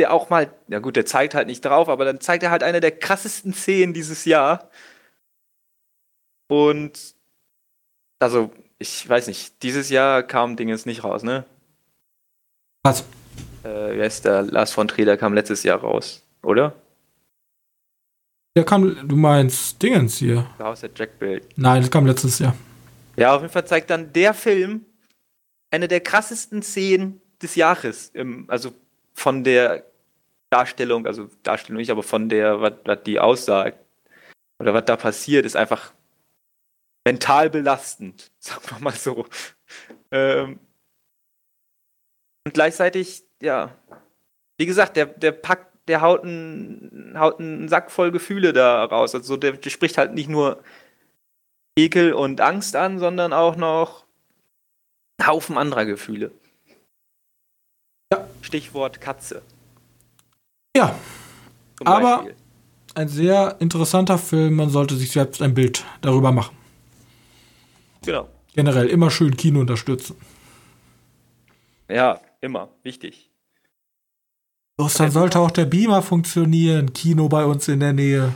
[0.00, 2.62] der auch mal, ja gut, der zeigt halt nicht drauf, aber dann zeigt er halt
[2.62, 4.70] eine der krassesten Szenen dieses Jahr.
[6.48, 7.14] Und
[8.18, 11.44] also, ich weiß nicht, dieses Jahr kam Ding jetzt nicht raus, ne?
[12.82, 13.04] Was?
[13.62, 14.42] Äh, wie heißt der?
[14.42, 16.74] Lars von Trier kam letztes Jahr raus oder?
[18.56, 20.48] Der kam, du meinst Dingens hier.
[20.58, 21.46] Haus der Jack-Bild.
[21.56, 22.56] Nein, das kam letztes Jahr.
[23.16, 24.84] Ja, auf jeden Fall zeigt dann der Film
[25.70, 28.10] eine der krassesten Szenen des Jahres.
[28.12, 28.72] Im, also
[29.14, 29.84] von der
[30.50, 33.78] Darstellung, also Darstellung nicht, aber von der, was, die aussagt
[34.60, 35.92] oder was da passiert, ist einfach
[37.06, 39.26] mental belastend, sagen wir mal so.
[40.10, 40.58] Ähm,
[42.46, 43.76] und gleichzeitig, ja,
[44.58, 49.14] wie gesagt, der, der packt, der haut einen, haut einen Sack voll Gefühle da raus.
[49.14, 50.62] Also der, der spricht halt nicht nur
[51.76, 54.04] Ekel und Angst an, sondern auch noch
[55.18, 56.32] einen Haufen anderer Gefühle.
[58.12, 58.28] Ja.
[58.42, 59.42] Stichwort Katze.
[60.76, 60.94] Ja,
[61.84, 62.26] Aber-
[62.94, 64.56] ein sehr interessanter Film.
[64.56, 66.56] Man sollte sich selbst ein Bild darüber machen.
[68.04, 68.28] Genau.
[68.54, 70.16] Generell immer schön Kino unterstützen.
[71.88, 72.68] Ja, immer.
[72.82, 73.30] Wichtig.
[74.76, 76.92] Bloß dann sollte auch der Beamer funktionieren.
[76.92, 78.34] Kino bei uns in der Nähe.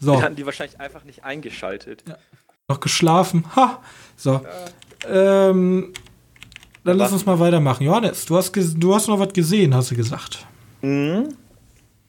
[0.00, 2.02] So, Die hatten die wahrscheineineinfach nicht eingeschaltet.
[2.68, 3.44] noch geschlafen.
[3.54, 3.82] Ha!
[4.16, 4.40] So.
[5.06, 5.92] Ähm,
[6.82, 7.84] dann lass uns mal weitermachen.
[7.84, 10.46] Johannes, du hast, du hast noch was gesehen, hast du gesagt.
[10.84, 11.36] Mhm.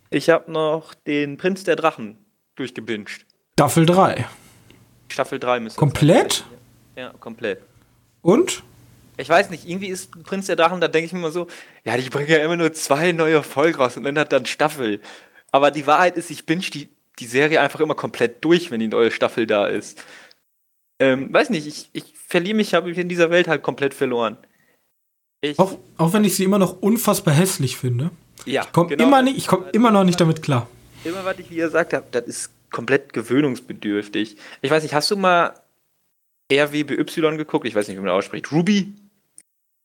[0.09, 2.17] Ich habe noch den Prinz der Drachen
[2.55, 3.25] durchgebinged.
[3.57, 4.25] Staffel 3.
[5.09, 6.43] Staffel 3 müsste es Komplett?
[6.97, 7.61] Ja, komplett.
[8.21, 8.63] Und?
[9.17, 11.47] Ich weiß nicht, irgendwie ist Prinz der Drachen, da denke ich mir immer so,
[11.85, 14.99] ja, die bringen ja immer nur zwei neue Folgen raus und dann hat dann Staffel.
[15.51, 18.89] Aber die Wahrheit ist, ich binge die, die Serie einfach immer komplett durch, wenn die
[18.89, 20.03] neue Staffel da ist.
[20.99, 24.37] Ähm, weiß nicht, ich, ich verliere mich, habe mich in dieser Welt halt komplett verloren.
[25.39, 28.11] Ich, Auch, auch wenn ich sie immer noch unfassbar hässlich finde.
[28.45, 29.03] Ja, Ich komme genau.
[29.03, 30.67] immer, nicht- ich komm immer noch nicht damit klar.
[31.03, 34.37] Immer, was ich wieder gesagt habe, das ist komplett gewöhnungsbedürftig.
[34.61, 35.53] Ich weiß nicht, hast du mal
[36.51, 37.65] RWBY geguckt?
[37.67, 38.51] Ich weiß nicht, wie man das ausspricht.
[38.51, 38.93] Ruby?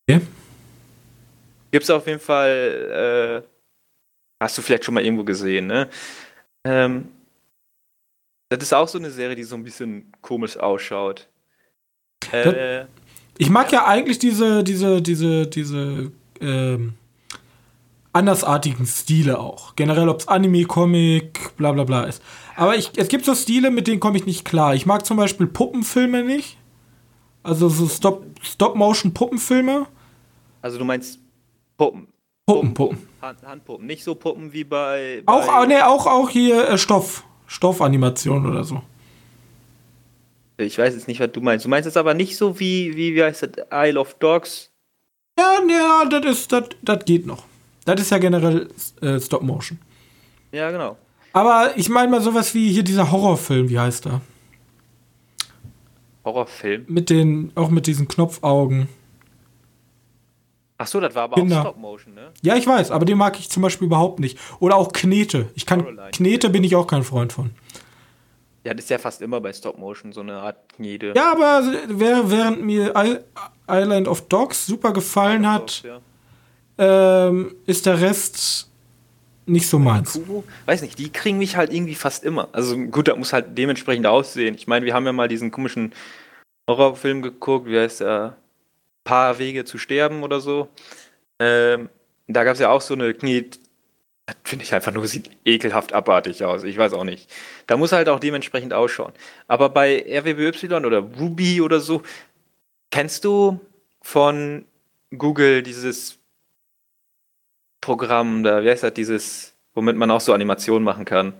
[0.08, 0.20] Okay.
[1.70, 3.48] Gibt es auf jeden Fall, äh,
[4.42, 5.88] hast du vielleicht schon mal irgendwo gesehen, ne?
[6.64, 7.08] Ähm,
[8.50, 11.28] das ist auch so eine Serie, die so ein bisschen komisch ausschaut.
[12.32, 12.86] Äh,
[13.38, 16.94] Ich mag ja eigentlich diese, diese, diese, diese ähm,
[18.12, 19.76] andersartigen Stile auch.
[19.76, 22.22] Generell, ob es Anime, Comic, bla bla bla ist.
[22.56, 24.74] Aber ich, es gibt so Stile, mit denen komme ich nicht klar.
[24.74, 26.56] Ich mag zum Beispiel Puppenfilme nicht.
[27.42, 29.86] Also so Stop- Stop-Motion-Puppenfilme.
[30.60, 31.20] also du meinst
[31.78, 32.08] Puppen.
[32.46, 32.98] Puppen, Puppen.
[33.22, 33.86] Hand, Handpuppen.
[33.86, 35.22] Nicht so Puppen wie bei.
[35.24, 37.24] bei Auch, nee, auch, auch hier äh, Stoff.
[37.46, 38.82] Stoffanimation oder so.
[40.58, 41.64] Ich weiß jetzt nicht, was du meinst.
[41.64, 44.70] Du meinst es aber nicht so wie, wie, wie heißt das, Isle of Dogs?
[45.38, 47.44] Ja, ja, das ist, das, das geht noch.
[47.84, 48.68] Das ist ja generell
[49.00, 49.78] äh, Stop-Motion.
[50.52, 50.96] Ja, genau.
[51.32, 54.20] Aber ich meine mal sowas wie hier dieser Horrorfilm, wie heißt er?
[56.24, 56.84] Horrorfilm.
[56.88, 58.88] Mit den, auch mit diesen Knopfaugen.
[60.78, 61.58] Ach so, das war aber Kinder.
[61.58, 62.30] auch Stop-Motion, ne?
[62.42, 64.38] Ja, ich weiß, aber den mag ich zum Beispiel überhaupt nicht.
[64.60, 65.50] Oder auch Knete.
[65.54, 66.10] Ich kann, Coraline.
[66.10, 67.50] Knete bin ich auch kein Freund von.
[68.64, 71.12] Ja, das ist ja fast immer bei Stop-Motion so eine Art Knete.
[71.16, 72.94] Ja, aber während mir
[73.68, 76.00] Island of Dogs super gefallen hat, Ja.
[76.80, 78.68] Ähm, ist der Rest
[79.44, 80.14] nicht so meins.
[80.14, 82.48] Kubo, weiß nicht, die kriegen mich halt irgendwie fast immer.
[82.52, 84.54] Also gut, das muss halt dementsprechend aussehen.
[84.54, 85.92] Ich meine, wir haben ja mal diesen komischen
[86.68, 88.36] Horrorfilm geguckt, wie heißt der?
[89.04, 90.68] Paar Wege zu sterben oder so.
[91.38, 91.90] Ähm,
[92.28, 93.50] da gab es ja auch so eine Knie.
[94.44, 96.62] Finde ich einfach nur, sieht ekelhaft abartig aus.
[96.62, 97.28] Ich weiß auch nicht.
[97.66, 99.12] Da muss halt auch dementsprechend ausschauen.
[99.48, 102.02] Aber bei RWBY oder Ruby oder so,
[102.90, 103.60] kennst du
[104.00, 104.64] von
[105.10, 106.19] Google dieses
[107.80, 111.32] Programm da, wie heißt das, dieses, womit man auch so Animationen machen kann?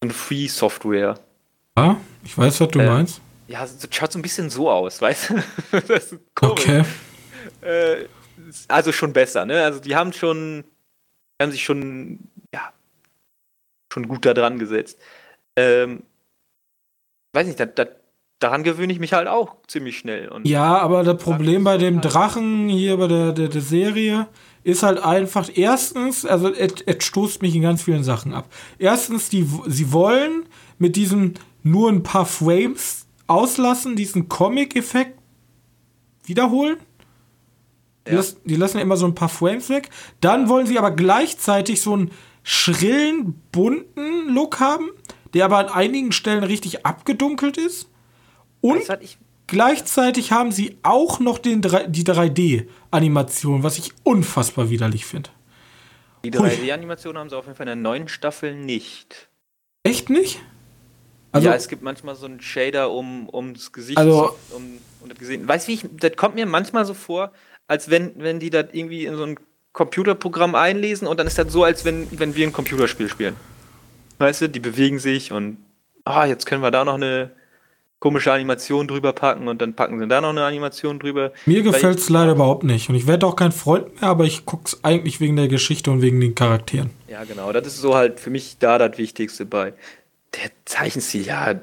[0.00, 1.18] So eine Free-Software.
[1.78, 3.20] Ja, ich weiß, was du Äh, meinst.
[3.48, 5.42] Ja, es schaut so ein bisschen so aus, weißt du?
[5.86, 6.64] das ist komisch.
[6.68, 6.84] Okay.
[7.62, 8.06] Äh,
[8.68, 9.62] also schon besser, ne?
[9.64, 10.64] Also die haben schon,
[11.40, 12.72] haben sich schon, ja,
[13.92, 14.98] schon gut da dran gesetzt.
[15.56, 16.02] Ähm,
[17.32, 17.86] weiß nicht, da, da,
[18.38, 20.28] daran gewöhne ich mich halt auch ziemlich schnell.
[20.28, 24.28] Und Ja, aber das Problem bei dem Drachen hier bei der, der, der Serie
[24.62, 26.72] ist halt einfach, erstens, also es,
[27.04, 28.48] stoßt mich in ganz vielen Sachen ab.
[28.78, 30.44] Erstens, die, sie wollen
[30.78, 35.18] mit diesen nur ein paar Frames auslassen, diesen Comic-Effekt
[36.24, 36.78] wiederholen.
[38.06, 38.16] Die, Ja.
[38.16, 39.88] lassen, die lassen ja immer so ein paar Frames weg.
[40.20, 42.10] Dann wollen sie aber gleichzeitig so einen
[42.42, 44.90] schrillen, bunten Look haben,
[45.34, 47.88] der aber an einigen Stellen richtig abgedunkelt ist.
[48.60, 48.82] Und
[49.48, 55.30] Gleichzeitig haben sie auch noch den, die 3D-Animation, was ich unfassbar widerlich finde.
[56.24, 56.48] die Hui.
[56.48, 59.28] 3D-Animation haben sie auf jeden Fall in der neuen Staffel nicht.
[59.84, 60.40] Echt nicht?
[61.30, 64.78] Also, ja, es gibt manchmal so einen Shader um, um das Gesicht Also- zu, um,
[65.02, 65.46] um das Gesicht.
[65.46, 67.30] Weißt du, wie ich, das kommt mir manchmal so vor,
[67.68, 69.38] als wenn, wenn die das irgendwie in so ein
[69.72, 73.36] Computerprogramm einlesen und dann ist das so, als wenn, wenn wir ein Computerspiel spielen.
[74.18, 75.58] Weißt du, die bewegen sich und
[76.04, 77.30] ah, jetzt können wir da noch eine
[77.98, 81.32] komische Animation drüber packen und dann packen sie da noch eine Animation drüber.
[81.46, 82.88] mir gefällt es leider überhaupt nicht.
[82.88, 85.90] Und ich werde auch kein Freund mehr, aber ich gucke es eigentlich wegen der Geschichte
[85.90, 86.90] und wegen den Charakteren.
[87.08, 87.52] Ja, genau.
[87.52, 89.72] Das ist so halt für mich da das Wichtigste bei.
[90.34, 91.54] Der Zeichenstil, ja.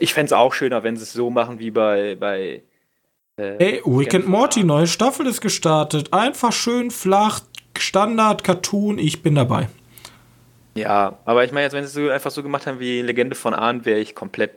[0.00, 2.62] Ich fände es auch schöner, wenn sie es so machen wie bei, bei
[3.36, 6.12] Äh, Ey, and Morty, neue Staffel ist gestartet.
[6.12, 7.40] Einfach schön flach,
[7.78, 9.68] Standard, Cartoon, ich bin dabei.
[10.74, 13.54] Ja, aber ich meine jetzt, wenn sie es einfach so gemacht haben wie Legende von
[13.54, 14.52] Ahn, wäre ich komplett.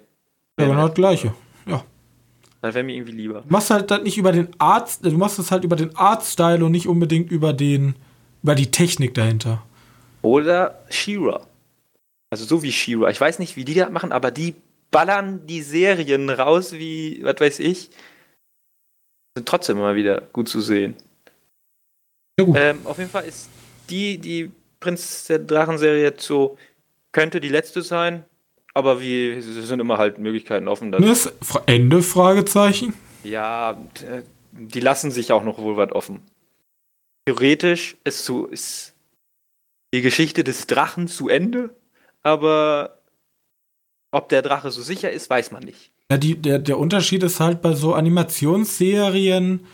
[0.62, 1.34] Ja, genau das gleiche.
[1.66, 1.84] Ja.
[2.62, 3.42] Das wäre mir irgendwie lieber.
[3.42, 6.64] Du machst halt dann nicht über den Arzt, du machst es halt über den Artstyle
[6.64, 7.96] und nicht unbedingt über den,
[8.44, 9.64] über die Technik dahinter.
[10.22, 11.42] Oder Shira.
[12.30, 13.10] Also so wie Shira.
[13.10, 14.56] Ich weiß nicht, wie die das machen, aber die
[14.92, 17.90] ballern die Serien raus wie, was weiß ich.
[19.36, 20.96] Sind trotzdem immer wieder gut zu sehen.
[22.40, 22.58] Ja, gut.
[22.60, 23.50] Ähm, auf jeden Fall ist
[23.90, 26.58] die, die Prinz der Drachen-Serie jetzt so,
[27.12, 28.24] könnte die letzte sein,
[28.74, 30.92] aber wie, es sind immer halt Möglichkeiten offen.
[30.92, 31.34] Das
[31.66, 32.02] Ende?
[32.02, 32.94] Fragezeichen?
[33.24, 33.78] Ja,
[34.52, 36.22] die lassen sich auch noch wohl was offen.
[37.26, 38.96] Theoretisch ist, so, ist
[39.94, 41.76] die Geschichte des Drachen zu Ende,
[42.24, 43.00] aber
[44.12, 45.92] ob der Drache so sicher ist, weiß man nicht.
[46.10, 49.66] Ja, die, der, der Unterschied ist halt bei so Animationsserien,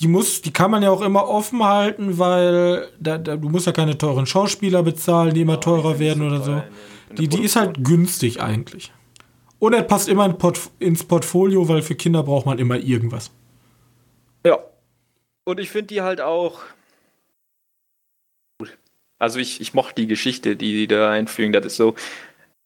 [0.00, 3.66] die muss, die kann man ja auch immer offen halten, weil da, da, du musst
[3.66, 6.62] ja keine teuren Schauspieler bezahlen, die immer ja, teurer werden oder so.
[7.16, 8.92] Die, die ist halt günstig eigentlich.
[9.58, 13.30] Und er passt immer in Port ins Portfolio, weil für Kinder braucht man immer irgendwas.
[14.44, 14.58] Ja.
[15.44, 16.60] Und ich finde die halt auch.
[18.58, 18.76] Gut.
[19.18, 21.52] Also ich, ich mochte die Geschichte, die die da einfügen.
[21.52, 21.94] Das ist so.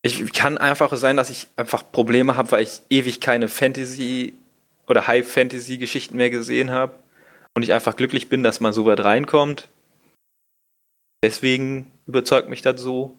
[0.03, 4.35] Ich kann einfach sein, dass ich einfach Probleme habe, weil ich ewig keine Fantasy
[4.87, 6.95] oder High-Fantasy-Geschichten mehr gesehen habe
[7.55, 9.69] und ich einfach glücklich bin, dass man so weit reinkommt.
[11.23, 13.17] Deswegen überzeugt mich das so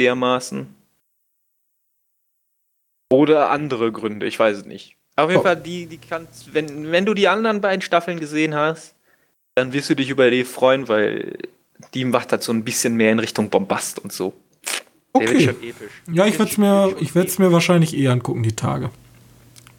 [0.00, 0.74] dermaßen.
[3.12, 4.96] Oder andere Gründe, ich weiß es nicht.
[5.16, 5.44] Auf jeden oh.
[5.44, 8.94] Fall, die, die kannst, wenn, wenn du die anderen beiden Staffeln gesehen hast,
[9.54, 11.38] dann wirst du dich über die freuen, weil
[11.94, 14.34] die macht halt so ein bisschen mehr in Richtung Bombast und so.
[15.12, 15.54] Okay.
[16.12, 18.90] Ja, ich werde es mir, ich mir wahrscheinlich eh angucken, die Tage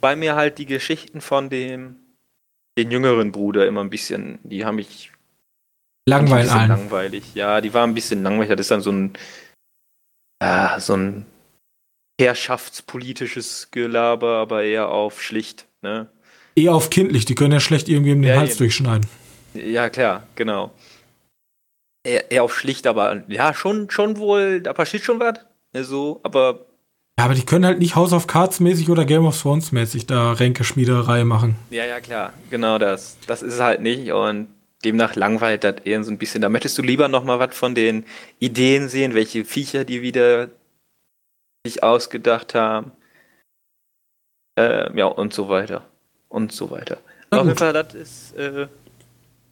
[0.00, 1.96] weil mir halt die Geschichten von dem
[2.78, 5.10] den jüngeren Bruder immer ein bisschen, die haben mich
[6.08, 6.50] langweilig.
[6.50, 7.34] langweilig.
[7.34, 8.50] Ja, die waren ein bisschen langweilig.
[8.50, 9.12] Das ist dann so ein
[10.38, 11.26] äh, so ein
[12.20, 16.08] herrschaftspolitisches Gelaber, aber eher auf schlicht, ne?
[16.54, 18.58] Eher auf kindlich, die können ja schlecht irgendwie den ja, Hals eben.
[18.58, 19.06] durchschneiden.
[19.54, 20.72] Ja, klar, genau.
[22.04, 25.34] Eher, eher, auf schlicht, aber ja, schon, schon wohl, da passiert schon was.
[25.72, 26.66] Ne, so, aber
[27.18, 30.06] ja, aber die können halt nicht House of Cards mäßig oder Game of Thrones mäßig
[30.06, 31.56] da Ränkeschmiederei machen.
[31.70, 32.32] Ja, ja, klar.
[32.48, 33.18] Genau das.
[33.26, 34.46] Das ist es halt nicht und
[34.84, 36.42] demnach langweilt das eher so ein bisschen.
[36.42, 38.04] Da möchtest du lieber noch mal was von den
[38.38, 40.50] Ideen sehen, welche Viecher die wieder
[41.66, 42.92] sich ausgedacht haben.
[44.56, 45.84] Äh, ja, und so weiter.
[46.28, 46.98] Und so weiter.
[47.30, 48.68] Auf jeden Fall, das ist äh,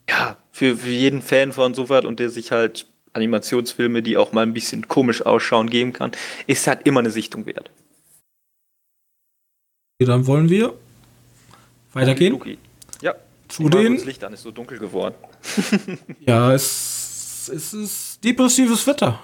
[0.08, 4.42] ja für, für jeden Fan von sowas und der sich halt Animationsfilme, die auch mal
[4.42, 6.12] ein bisschen komisch ausschauen, geben kann,
[6.46, 7.70] ist halt immer eine Sichtung wert.
[9.98, 10.74] Dann wollen wir
[11.94, 12.34] weitergehen.
[12.34, 12.58] Okay.
[13.00, 13.14] Ja.
[13.48, 13.94] Zu den.
[13.94, 15.14] Das Licht an ist so dunkel geworden.
[16.20, 19.18] ja, es, es ist depressives Wetter.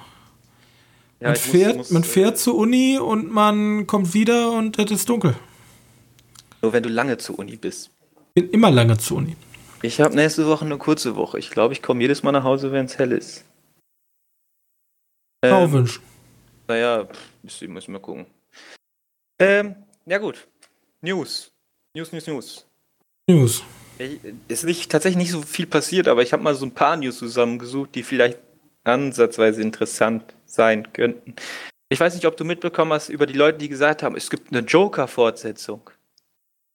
[1.21, 4.91] Ja, man, fährt, muss, man fährt äh, zur Uni und man kommt wieder und es
[4.91, 5.37] ist dunkel.
[6.63, 7.91] Nur wenn du lange zur Uni bist.
[8.35, 9.37] Ich bin immer lange zur Uni.
[9.83, 11.39] Ich habe nächste Woche eine kurze Woche.
[11.39, 13.45] Ich glaube, ich komme jedes Mal nach Hause, wenn es hell ist.
[15.43, 16.03] Ähm, wünschen.
[16.69, 17.09] Naja,
[17.43, 18.27] müssen, wir gucken.
[19.39, 19.75] Ähm,
[20.07, 20.47] ja gut.
[21.01, 21.51] News.
[21.95, 22.67] News, News, News.
[23.29, 23.63] News.
[23.99, 26.97] Es ist nicht, tatsächlich nicht so viel passiert, aber ich habe mal so ein paar
[26.97, 28.39] News zusammengesucht, die vielleicht
[28.85, 31.35] ansatzweise interessant sein könnten.
[31.89, 34.53] Ich weiß nicht, ob du mitbekommen hast über die Leute, die gesagt haben, es gibt
[34.53, 35.91] eine Joker-Fortsetzung.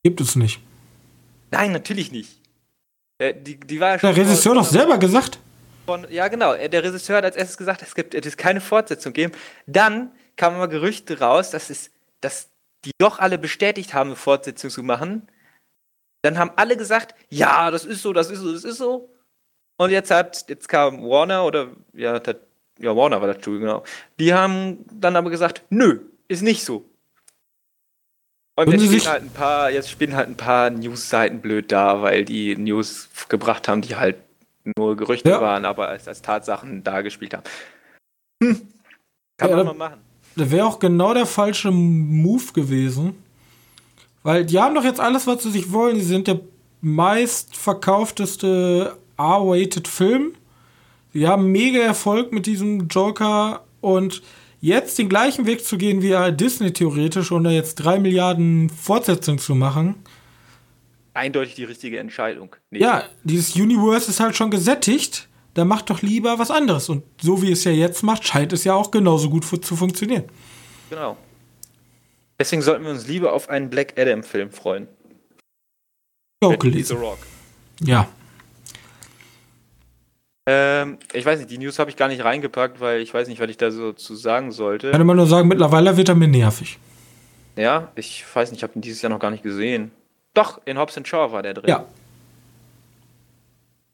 [0.04, 0.62] Gibt es nicht.
[1.52, 2.40] Nein, natürlich nicht.
[3.18, 5.40] Äh, die, die war Der Regisseur doch selber gesagt
[5.88, 9.34] von, ja genau, der Regisseur hat als erstes gesagt, es gibt es keine Fortsetzung geben.
[9.66, 12.50] Dann kamen mal Gerüchte raus, dass es, dass
[12.86, 15.28] die doch alle bestätigt haben, eine Fortsetzung zu machen.
[16.22, 19.14] Dann haben alle gesagt, ja, das ist so, das ist so, das ist so.
[19.78, 22.36] Und jetzt hat, jetzt kam Warner oder ja, das,
[22.80, 23.84] ja Warner war das Studio, genau.
[24.20, 26.90] Die haben dann aber gesagt, nö, ist nicht so.
[28.56, 32.26] Und jetzt spielen halt ein paar, jetzt spielen halt ein paar News-Seiten blöd da, weil
[32.26, 34.18] die News gebracht haben, die halt
[34.76, 35.42] nur Gerüchte ja.
[35.42, 37.44] waren, aber als, als Tatsachen dargespielt haben.
[38.44, 38.62] Hm.
[39.38, 40.02] Kann ja, man mal machen.
[40.36, 43.16] Das wäre auch genau der falsche Move gewesen.
[44.24, 45.96] Weil die haben doch jetzt alles, was sie sich wollen.
[45.96, 46.42] Sie sind der
[46.82, 50.34] meistverkaufteste R-Rated Film.
[51.14, 54.22] Sie haben mega Erfolg mit diesem Joker und
[54.62, 59.40] jetzt den gleichen Weg zu gehen wie Disney theoretisch und da jetzt drei Milliarden Fortsetzungen
[59.40, 59.96] zu machen,
[61.18, 62.56] eindeutig die richtige Entscheidung.
[62.70, 62.80] Nee.
[62.80, 65.28] Ja, dieses Universe ist halt schon gesättigt.
[65.54, 66.88] Da macht doch lieber was anderes.
[66.88, 70.26] Und so wie es ja jetzt macht, scheint es ja auch genauso gut zu funktionieren.
[70.90, 71.18] Genau.
[72.40, 74.88] Deswegen sollten wir uns lieber auf einen Black Adam-Film freuen.
[76.44, 76.98] Auch Mit gelesen.
[76.98, 77.18] The Rock.
[77.82, 78.08] Ja.
[80.46, 83.42] Ähm, ich weiß nicht, die News habe ich gar nicht reingepackt, weil ich weiß nicht,
[83.42, 84.88] was ich da so zu sagen sollte.
[84.88, 86.78] Ich kann immer nur sagen, mittlerweile wird er mir nervig.
[87.56, 89.92] Ja, ich weiß nicht, ich habe ihn dieses Jahr noch gar nicht gesehen.
[90.38, 91.68] Doch, in Hobbs Shaw war der drin.
[91.68, 91.86] Ja.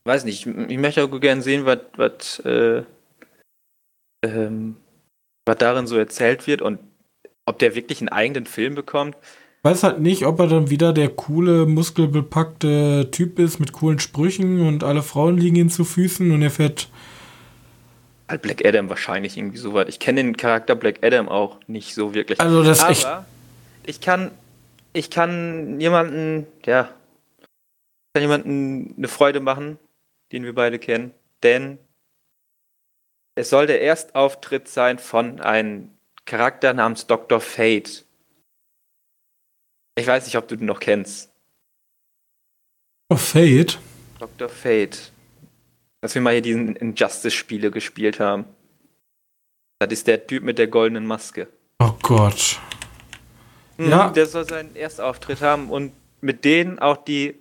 [0.03, 2.83] Weiß nicht, ich, ich möchte auch gerne sehen, was, was, äh,
[4.25, 4.75] ähm,
[5.45, 6.79] was darin so erzählt wird und
[7.45, 9.15] ob der wirklich einen eigenen Film bekommt.
[9.59, 13.99] Ich weiß halt nicht, ob er dann wieder der coole, muskelbepackte Typ ist mit coolen
[13.99, 16.89] Sprüchen und alle Frauen liegen ihm zu Füßen und er fährt.
[18.27, 19.87] Halt Black Adam wahrscheinlich irgendwie so weit.
[19.87, 22.41] Ich kenne den Charakter Black Adam auch nicht so wirklich.
[22.41, 23.25] Also das ist Aber
[23.85, 24.31] ich kann,
[24.93, 26.95] ich kann jemanden, ja,
[28.13, 29.79] kann jemanden eine Freude machen,
[30.31, 31.79] den wir beide kennen, denn
[33.35, 35.89] es soll der Erstauftritt sein von einem
[36.25, 37.41] Charakter namens Dr.
[37.41, 38.05] Fate.
[39.95, 41.31] Ich weiß nicht, ob du den noch kennst.
[43.09, 43.79] Oh, Fate.
[44.19, 44.49] Dr.
[44.49, 45.11] Fate.
[46.01, 48.45] Dass wir mal hier diesen Injustice-Spiele gespielt haben.
[49.79, 51.47] Das ist der Typ mit der goldenen Maske.
[51.79, 52.59] Oh Gott.
[53.77, 54.09] Mhm, Ja.
[54.09, 57.35] Der soll seinen Erstauftritt haben und mit denen auch die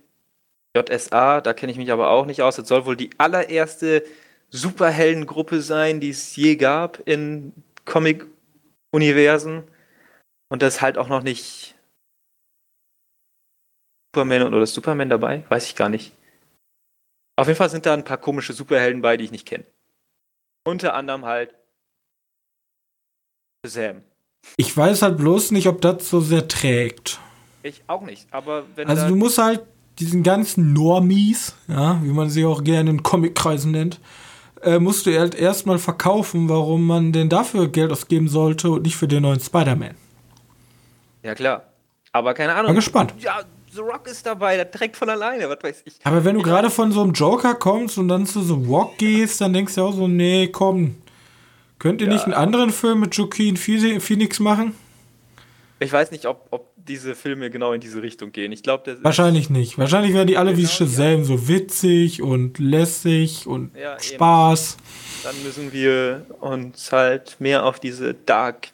[0.75, 2.55] JSA, da kenne ich mich aber auch nicht aus.
[2.55, 4.03] Das soll wohl die allererste
[4.49, 7.53] Superheldengruppe sein, die es je gab in
[7.85, 9.63] Comic-Universen.
[10.49, 11.75] Und das halt auch noch nicht
[14.15, 15.43] Superman oder Superman dabei?
[15.49, 16.13] Weiß ich gar nicht.
[17.35, 19.65] Auf jeden Fall sind da ein paar komische Superhelden bei, die ich nicht kenne.
[20.67, 21.55] Unter anderem halt
[23.65, 24.03] Sam.
[24.57, 27.19] Ich weiß halt bloß nicht, ob das so sehr trägt.
[27.63, 29.61] Ich auch nicht, aber wenn Also du musst halt
[29.99, 33.99] diesen ganzen Normies, ja, wie man sie auch gerne in Comickreisen nennt,
[34.61, 38.95] äh, musst du halt erstmal verkaufen, warum man denn dafür Geld ausgeben sollte und nicht
[38.95, 39.95] für den neuen Spider-Man.
[41.21, 41.63] Ja, klar.
[42.11, 42.67] Aber keine Ahnung.
[42.67, 43.13] Bin gespannt.
[43.19, 43.41] Ja,
[43.73, 45.95] The Rock ist dabei, der trägt von alleine, was weiß ich.
[46.03, 49.41] Aber wenn du gerade von so einem Joker kommst und dann zu so Walk gehst,
[49.41, 50.95] dann denkst du auch so, nee, komm,
[51.79, 52.13] könnt ihr Ja.
[52.13, 54.75] nicht einen anderen Film mit Joaquin Phoenix machen?
[55.79, 58.51] Ich weiß nicht, ob, ob diese Filme genau in diese Richtung gehen.
[58.51, 59.77] Ich glaube, Wahrscheinlich nicht.
[59.77, 64.03] Wahrscheinlich werden die alle wie Genau, Shazam so witzig und lässig und Ja, eben.
[64.03, 64.77] Spaß.
[65.23, 68.69] Dann müssen wir uns halt mehr auf diese Dark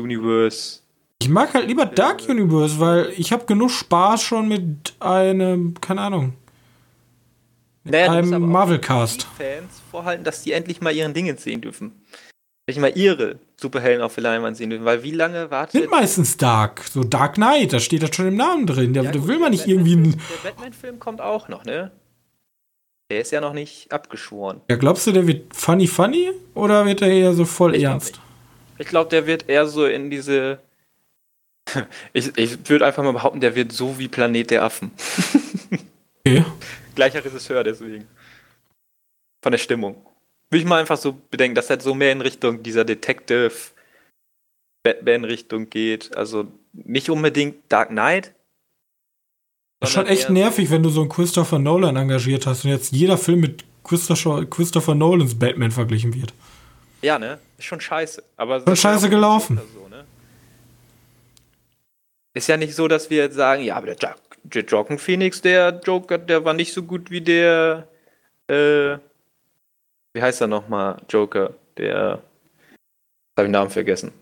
[0.00, 0.80] Universe.
[1.22, 6.00] Ich mag halt lieber Dark Universe, weil ich habe genug Spaß schon mit einem, keine
[6.02, 6.34] Ahnung,
[7.84, 9.24] Naja, einem Marvel-Cast.
[9.36, 11.92] Fans vorhalten, dass die endlich mal ihren Dingen sehen dürfen.
[12.66, 14.86] Endlich mal ihre Superhelden auf der Leinwand sehen dürfen.
[14.86, 16.80] Weil wie lange wartet Sind meistens Dark.
[16.90, 18.94] So Dark Knight, da steht das schon im Namen drin.
[18.94, 19.96] Da, Ja, gut, will man nicht irgendwie.
[19.96, 21.90] Batman- Ein, Der Batman-Film kommt auch noch, ne?
[23.10, 24.62] Der ist ja noch nicht abgeschworen.
[24.70, 27.92] ja, glaubst du, der wird funny funny oder wird er eher so voll Ich glaub
[27.92, 28.18] ernst?
[28.78, 30.58] Ich glaube, der wird eher so in diese.
[32.14, 34.90] Ich, ich würde einfach mal behaupten, der wird so wie Planet der Affen.
[36.26, 36.42] Okay.
[36.94, 38.06] Gleicher Regisseur, deswegen.
[39.42, 40.06] Von der Stimmung.
[40.50, 43.52] Würde ich mal einfach so bedenken, dass das so mehr in Richtung dieser Detective
[44.84, 46.16] Batman-Richtung geht.
[46.16, 48.32] Also nicht unbedingt Dark Knight.
[49.80, 52.92] Das ist schon echt nervig, wenn du so einen Christopher Nolan engagiert hast und jetzt
[52.92, 56.32] jeder Film mit Christopher, Christopher Nolans Batman verglichen wird.
[57.02, 57.38] Ja, ne?
[57.58, 58.22] Ist schon scheiße.
[58.36, 59.60] Aber Schon scheiße gelaufen.
[59.74, 60.04] So, ne?
[62.32, 65.40] Ist ja nicht so, dass wir jetzt sagen, ja, aber der, Jack, der Joaquin Phoenix,
[65.40, 67.88] der Joker, der war nicht so gut wie der,
[68.48, 68.98] äh,
[70.12, 72.22] wie heißt er nochmal, Joker, der,
[73.36, 74.12] hab ich den Namen vergessen.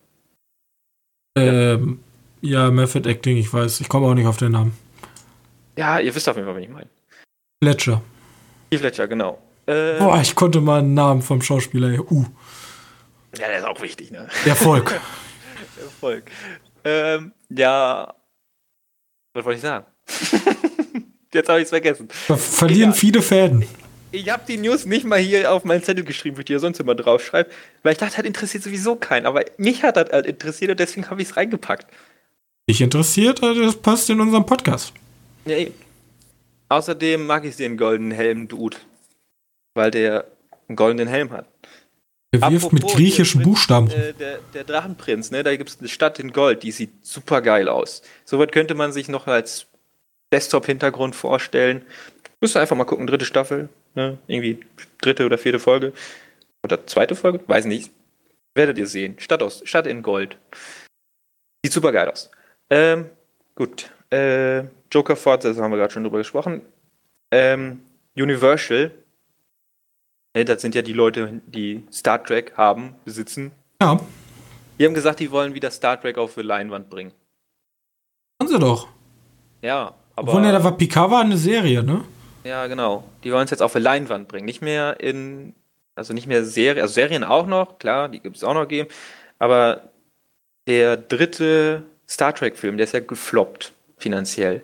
[1.36, 2.00] Ähm,
[2.40, 3.80] ja, Method Acting, ich weiß.
[3.80, 4.76] Ich komme auch nicht auf den Namen.
[5.76, 6.88] Ja, ihr wisst auf jeden Fall, wen ich meine.
[7.62, 8.02] Fletcher.
[8.70, 9.38] Heath Ledger, genau.
[9.66, 11.98] Äh, Boah, ich konnte mal einen Namen vom Schauspieler.
[12.10, 12.26] Uh,
[13.38, 14.28] ja, der ist auch wichtig, ne?
[14.44, 15.00] Erfolg.
[15.80, 16.30] Erfolg.
[16.84, 18.12] Ähm, ja,
[19.34, 19.86] was wollte ich sagen?
[21.34, 22.08] Jetzt habe ich es vergessen.
[22.28, 22.98] Da verlieren Egal.
[22.98, 23.64] viele Fäden.
[24.14, 26.58] Ich habe die News nicht mal hier auf meinen Zettel geschrieben, wie ich die ja
[26.58, 27.48] sonst immer draufschreibe,
[27.82, 29.24] weil ich dachte, das interessiert sowieso keinen.
[29.24, 31.86] Aber mich hat das halt interessiert und deswegen habe ich es reingepackt.
[32.68, 34.92] Dich interessiert, also das passt in unserem Podcast.
[35.46, 35.74] Ja, eben.
[36.68, 38.76] Außerdem mag ich den goldenen Helm-Dude,
[39.74, 40.26] weil der
[40.68, 41.46] einen goldenen Helm hat.
[42.32, 43.90] Er wirft mit Apropos, griechischen hier, Buchstaben.
[43.90, 45.42] Äh, der, der Drachenprinz, ne?
[45.42, 48.02] Da gibt es eine Stadt in Gold, die sieht super geil aus.
[48.24, 49.66] Soweit könnte man sich noch als
[50.32, 51.84] Desktop-Hintergrund vorstellen.
[52.40, 54.18] Müsst ihr einfach mal gucken, dritte Staffel, ne?
[54.26, 54.60] Irgendwie
[55.00, 55.92] dritte oder vierte Folge.
[56.64, 57.40] Oder zweite Folge?
[57.46, 57.92] Weiß nicht.
[58.54, 59.16] Werdet ihr sehen.
[59.18, 60.36] Stadt, aus, Stadt in Gold.
[61.64, 62.30] Sieht super geil aus.
[62.70, 63.06] Ähm,
[63.54, 63.90] gut.
[64.10, 66.62] Äh, Joker Fortsetzung haben wir gerade schon drüber gesprochen.
[67.30, 67.82] Ähm,
[68.16, 68.90] Universal
[70.34, 73.52] Ne, das sind ja die Leute, die Star Trek haben, besitzen.
[73.82, 74.00] Ja,
[74.78, 77.12] Die haben gesagt, die wollen wieder Star Trek auf die Leinwand bringen.
[78.40, 78.88] machen sie doch.
[79.60, 82.04] Ja, Aber Obwohl, ne, da war Picard war eine Serie, ne?
[82.44, 83.04] Ja, genau.
[83.24, 84.44] Die wollen es jetzt auf eine Leinwand bringen.
[84.44, 85.54] Nicht mehr in,
[85.94, 88.88] also nicht mehr Serie, also Serien auch noch, klar, die gibt es auch noch geben.
[89.38, 89.88] Aber
[90.66, 94.62] der dritte Star Trek-Film, der ist ja gefloppt, finanziell.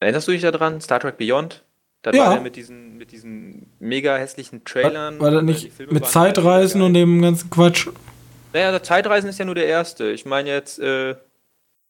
[0.00, 0.80] Erinnerst du dich daran?
[0.80, 1.62] Star Trek Beyond?
[2.02, 2.24] Da Ja.
[2.24, 5.20] war der mit diesen, mit diesen mega hässlichen Trailern.
[5.20, 7.88] War, war das nicht mit Zeitreisen und dem ganzen Quatsch?
[8.52, 10.10] Naja, der Zeitreisen ist ja nur der erste.
[10.10, 11.14] Ich meine jetzt äh,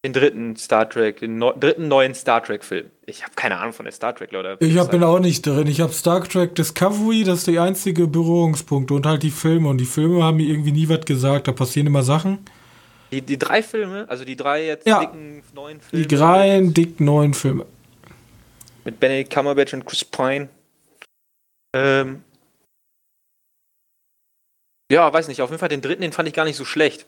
[0.05, 2.91] den dritten Star Trek, den neu- dritten neuen Star Trek-Film.
[3.07, 4.57] Ich habe keine Ahnung von der Star Trek, Leute.
[4.65, 5.69] Ich hab, bin auch nicht drin.
[5.69, 9.69] Ich habe Star Trek Discovery, das ist die einzige Berührungspunkte und halt die Filme.
[9.69, 11.47] Und die Filme haben mir irgendwie nie was gesagt.
[11.47, 12.45] Da passieren immer Sachen.
[13.13, 15.01] Die, die drei Filme, also die drei jetzt Ja.
[15.01, 16.07] dicken neuen Filme.
[16.07, 17.67] Die dreien dicken neuen Filme.
[18.85, 20.49] Mit Benedict Cumberbatch und Chris Pine.
[21.77, 22.23] Ähm.
[24.91, 25.41] Ja, weiß nicht.
[25.43, 27.07] Auf jeden Fall den dritten, den fand ich gar nicht so schlecht.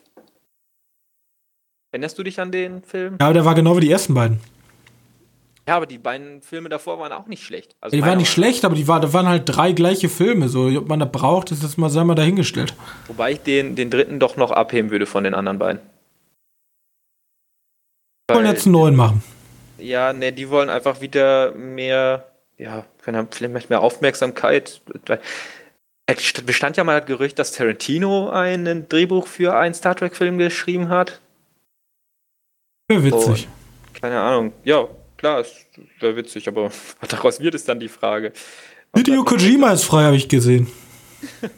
[1.95, 3.15] Erinnerst du dich an den Film?
[3.21, 4.41] Ja, aber der war genau wie die ersten beiden.
[5.65, 7.73] Ja, aber die beiden Filme davor waren auch nicht schlecht.
[7.79, 10.49] Also Die waren nicht schlecht, aber die war, da waren halt drei gleiche Filme.
[10.49, 12.73] So, ob man da braucht, ist das mal, sei mal dahingestellt.
[13.07, 15.79] Wobei ich den, den dritten doch noch abheben würde von den anderen beiden.
[18.27, 19.23] Wir wollen jetzt einen neuen machen.
[19.77, 24.81] Ja, ne, die wollen einfach wieder mehr, ja, Ahnung, vielleicht mehr Aufmerksamkeit.
[26.07, 30.37] Es st- bestand ja mal das Gerücht, dass Tarantino ein Drehbuch für einen Star Trek-Film
[30.37, 31.21] geschrieben hat.
[32.87, 33.47] Wäre witzig.
[33.93, 34.53] Keine Ahnung.
[34.63, 35.65] Ja, klar, es
[35.99, 38.31] wäre witzig, aber was daraus wird, ist dann die Frage.
[38.95, 40.67] Hideo das- Kojima ist frei, habe ich gesehen.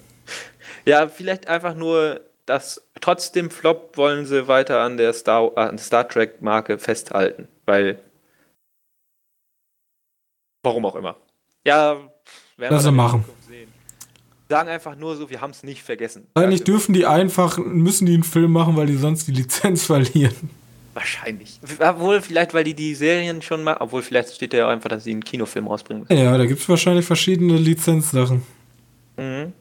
[0.85, 5.77] Ja, vielleicht einfach nur, dass trotz dem Flop wollen sie weiter an der Star, an
[5.77, 7.99] Star Trek-Marke festhalten, weil.
[10.63, 11.17] Warum auch immer.
[11.65, 11.97] Ja,
[12.55, 13.25] werden Lass wir machen.
[13.49, 13.67] Sehen.
[14.47, 16.25] Sagen einfach nur so, wir haben es nicht vergessen.
[16.35, 19.83] Eigentlich Dafür- dürfen die einfach, müssen die einen Film machen, weil die sonst die Lizenz
[19.85, 20.49] verlieren.
[20.97, 21.59] Wahrscheinlich.
[21.77, 23.77] Obwohl, vielleicht, weil die die Serien schon mal.
[23.79, 26.19] Obwohl, vielleicht steht ja auch einfach, dass sie einen Kinofilm rausbringen müssen.
[26.19, 28.41] Ja, da gibt es wahrscheinlich verschiedene Lizenzsachen.
[29.15, 29.53] Mhm.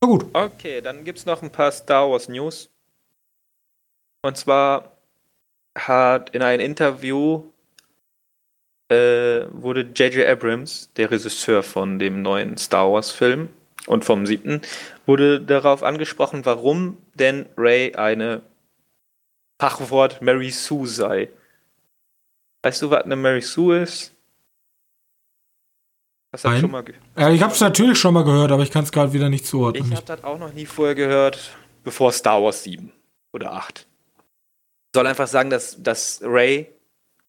[0.00, 0.24] Na gut.
[0.32, 2.70] Okay, dann gibt es noch ein paar Star Wars News.
[4.22, 4.96] Und zwar
[5.76, 7.42] hat in einem Interview
[8.88, 10.26] äh, wurde J.J.
[10.26, 13.50] Abrams, der Regisseur von dem neuen Star Wars Film
[13.86, 14.62] und vom siebten,
[15.04, 18.40] wurde darauf angesprochen, warum denn Ray eine
[19.58, 21.28] Fachwort Mary Sue sei.
[22.62, 24.14] Weißt du, was eine Mary Sue ist?
[26.30, 26.60] Das Nein.
[26.60, 26.84] schon mal?
[27.16, 29.46] Ja, ich habe es natürlich schon mal gehört, aber ich kann es gerade wieder nicht
[29.46, 29.90] zuordnen.
[29.90, 32.92] Ich habe das auch noch nie vorher gehört, bevor Star Wars 7
[33.32, 33.86] oder 8.
[34.94, 36.68] Soll einfach sagen, dass, dass Ray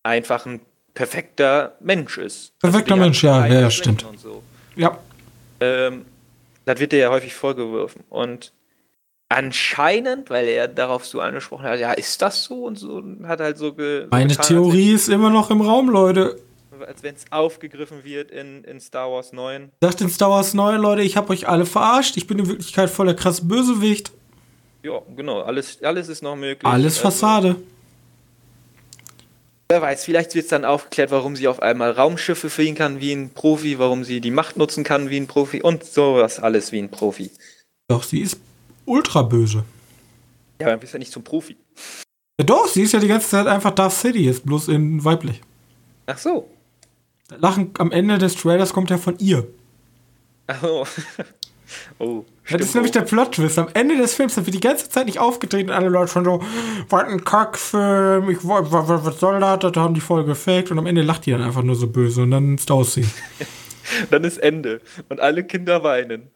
[0.03, 0.61] einfach ein
[0.93, 2.57] perfekter Mensch ist.
[2.59, 4.05] Perfekter hat Mensch, ja, ja, ja, stimmt.
[4.17, 4.43] So.
[4.75, 4.97] ja,
[5.61, 6.05] ähm,
[6.65, 8.03] das wird dir ja häufig vorgeworfen.
[8.09, 8.51] Und
[9.29, 13.39] anscheinend, weil er darauf so angesprochen hat, ja, ist das so und so, und hat
[13.39, 16.39] halt so, ge meine getan, Theorie ist immer noch im Raum, Leute.
[16.85, 19.71] als, wenn es aufgegriffen wird in, in Star Wars 9.
[19.81, 22.17] Sagt in Star Wars 9, Leute, ich habe euch alle verarscht.
[22.17, 24.11] Ich bin in Wirklichkeit voll der krasse Bösewicht.
[24.81, 26.65] Ja, genau, alles, alles ist noch möglich.
[26.65, 27.55] Alles Also- Fassade.
[29.71, 33.11] Wer weiß, vielleicht wird es dann aufgeklärt, warum sie auf einmal Raumschiffe fliegen kann wie
[33.13, 36.79] ein Profi, warum sie die Macht nutzen kann wie ein Profi und sowas alles wie
[36.79, 37.29] ein Profi.
[37.87, 38.39] Doch, sie ist
[38.89, 39.63] ultra böse.
[40.61, 41.55] Ja, dann bist du ja nicht zum Profi.
[42.39, 45.41] Ja, doch, sie ist ja die ganze Zeit einfach Darth City, ist bloß in weiblich.
[46.05, 46.49] Ach so.
[47.27, 49.47] Das Lachen am Ende des Trailers kommt ja von ihr.
[50.47, 50.87] Ach so.
[51.99, 52.25] oh.
[52.49, 53.59] Das ist nämlich der Plot-Twist.
[53.59, 56.25] Am Ende des Films sind wir die ganze Zeit nicht aufgetreten und alle Leute schon
[56.25, 56.41] so,
[56.89, 59.59] was ein Kackfilm, ich, wa- wa- wa- was soll das?
[59.71, 62.23] Da haben die voll gefaked und am Ende lacht die dann einfach nur so böse
[62.23, 63.11] und dann ist aussehen.
[64.11, 64.81] Dann ist Ende.
[65.09, 66.29] Und alle Kinder weinen.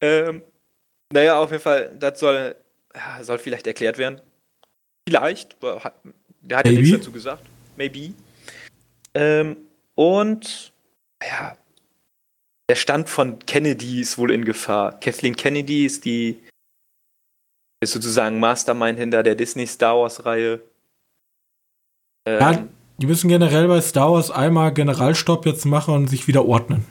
[0.00, 0.40] Ähm,
[1.12, 2.56] naja, auf jeden Fall, das soll,
[2.94, 4.20] ja, soll vielleicht erklärt werden.
[5.08, 5.56] Vielleicht.
[5.62, 5.94] Hat,
[6.40, 6.82] der hat ja Maybe.
[6.82, 7.42] nichts dazu gesagt.
[7.76, 8.12] Maybe.
[9.14, 9.56] Ähm,
[9.94, 10.72] und
[11.22, 11.56] ja,
[12.68, 15.00] der Stand von Kennedy ist wohl in Gefahr.
[15.00, 16.38] Kathleen Kennedy ist die
[17.80, 20.60] ist sozusagen Mastermind hinter der Disney Star Wars Reihe.
[22.26, 26.44] Ähm, Ja, die müssen generell bei Star Wars einmal Generalstopp jetzt machen und sich wieder
[26.44, 26.84] ordnen.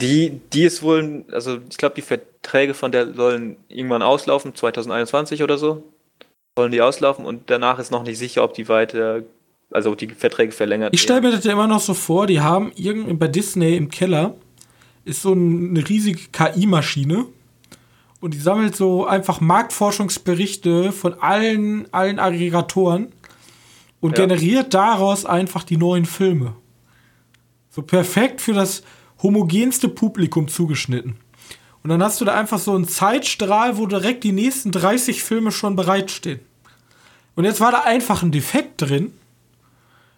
[0.00, 5.42] Die, die ist wohl, also ich glaube, die Verträge von der sollen irgendwann auslaufen, 2021
[5.42, 5.82] oder so.
[6.56, 9.22] Sollen die auslaufen und danach ist noch nicht sicher, ob die weiter,
[9.70, 12.40] also ob die Verträge verlängert Ich stelle mir das ja immer noch so vor, die
[12.40, 14.34] haben irgend bei Disney im Keller
[15.04, 17.26] ist so eine riesige KI-Maschine
[18.20, 23.12] und die sammelt so einfach Marktforschungsberichte von allen, allen Aggregatoren
[24.00, 24.26] und Ja.
[24.26, 26.54] generiert daraus einfach die neuen Filme.
[27.70, 28.82] So perfekt für das
[29.22, 31.16] homogenste Publikum zugeschnitten.
[31.82, 35.52] Und dann hast du da einfach so einen Zeitstrahl, wo direkt die nächsten 30 Filme
[35.52, 36.40] schon bereitstehen.
[37.34, 39.12] Und jetzt war da einfach ein Defekt drin.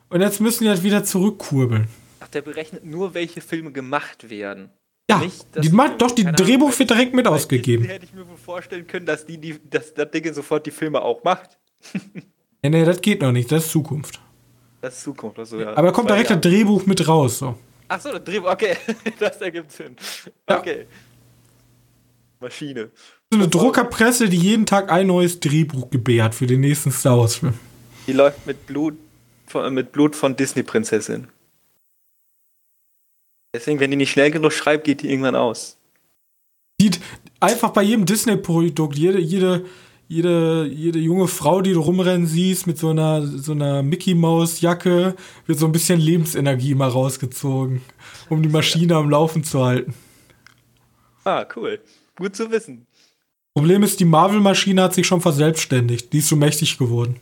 [0.08, 1.86] Und jetzt müssen die halt wieder zurückkurbeln.
[2.20, 4.70] Ach, der berechnet nur, welche Filme gemacht werden.
[5.08, 7.84] Ja, Nicht, die macht, doch, die Drehbuch Ahnung, wird direkt mit ausgegeben.
[7.84, 11.00] Hätte ich mir wohl vorstellen können, dass die, die dass das Ding sofort die Filme
[11.02, 11.58] auch macht.
[12.62, 14.20] Ja, nee, das geht noch nicht, das ist Zukunft.
[14.82, 15.38] Das ist Zukunft.
[15.38, 15.74] Also, ja.
[15.78, 16.42] Aber kommt Zwei direkt Jahre.
[16.42, 17.38] das Drehbuch mit raus.
[17.38, 17.54] So.
[17.92, 18.76] Ach so, das Drehbuch, okay.
[19.18, 19.96] das ergibt Sinn.
[20.48, 20.60] Ja.
[20.60, 20.86] Okay.
[22.38, 22.90] Maschine.
[23.32, 27.54] So eine Druckerpresse, die jeden Tag ein neues Drehbuch gebärt für den nächsten Star Wars-Film.
[28.06, 28.96] Die läuft mit Blut
[29.48, 31.26] von, mit Blut von Disney-Prinzessin.
[33.52, 35.76] Deswegen, wenn die nicht schnell genug schreibt, geht die irgendwann aus.
[36.80, 37.00] Sieht
[37.40, 39.66] einfach bei jedem Disney-Produkt, jede, jede,
[40.10, 45.14] jede, jede junge Frau, die du rumrennen siehst, mit so einer, so einer Mickey-Maus-Jacke,
[45.46, 47.80] wird so ein bisschen Lebensenergie mal rausgezogen,
[48.28, 49.94] um die Maschine am Laufen zu halten.
[51.22, 51.78] Ah, cool.
[52.16, 52.88] Gut zu wissen.
[53.54, 56.12] Problem ist, die Marvel-Maschine hat sich schon verselbstständigt.
[56.12, 57.20] Die ist so mächtig geworden.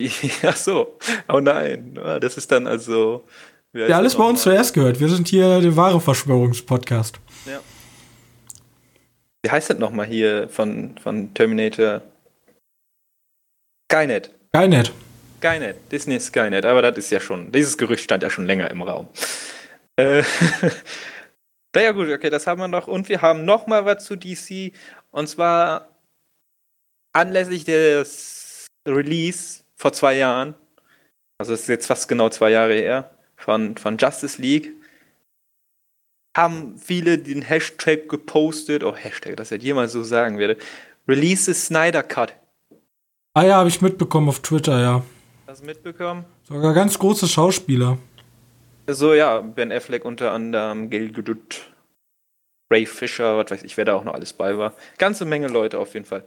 [0.44, 0.96] Ach so.
[1.28, 1.98] Oh nein.
[2.00, 3.24] Ah, Das ist dann also.
[3.72, 5.00] Ja, alles bei uns zuerst gehört.
[5.00, 7.18] Wir sind hier der wahre Verschwörungspodcast.
[7.46, 7.60] Ja.
[9.46, 12.02] Wie heißt das nochmal hier von, von Terminator?
[13.88, 14.34] Skynet.
[14.52, 14.92] Skynet.
[15.38, 15.76] Skynet.
[15.92, 16.64] Disney Skynet.
[16.64, 17.52] Aber das ist ja schon.
[17.52, 19.06] Dieses Gerücht stand ja schon länger im Raum.
[19.94, 20.24] Äh,
[21.76, 22.88] naja, gut, okay, das haben wir noch.
[22.88, 24.72] Und wir haben nochmal was zu DC.
[25.12, 25.90] Und zwar
[27.12, 30.56] anlässlich des Release vor zwei Jahren.
[31.38, 33.12] Also, es ist jetzt fast genau zwei Jahre her.
[33.36, 34.72] Von, von Justice League.
[36.36, 38.84] Haben viele den Hashtag gepostet.
[38.84, 40.58] Oh, Hashtag, dass ich das jemals so sagen werde.
[41.08, 42.34] Release the Snyder Cut.
[43.32, 45.02] Ah ja, habe ich mitbekommen auf Twitter, ja.
[45.46, 46.26] Hast du mitbekommen?
[46.42, 47.96] Sogar ganz große Schauspieler.
[48.86, 51.72] So, ja, Ben Affleck unter anderem, Gail Gadot,
[52.70, 54.74] Ray Fisher, was weiß ich, wer da auch noch alles bei war.
[54.98, 56.24] Ganze Menge Leute auf jeden Fall.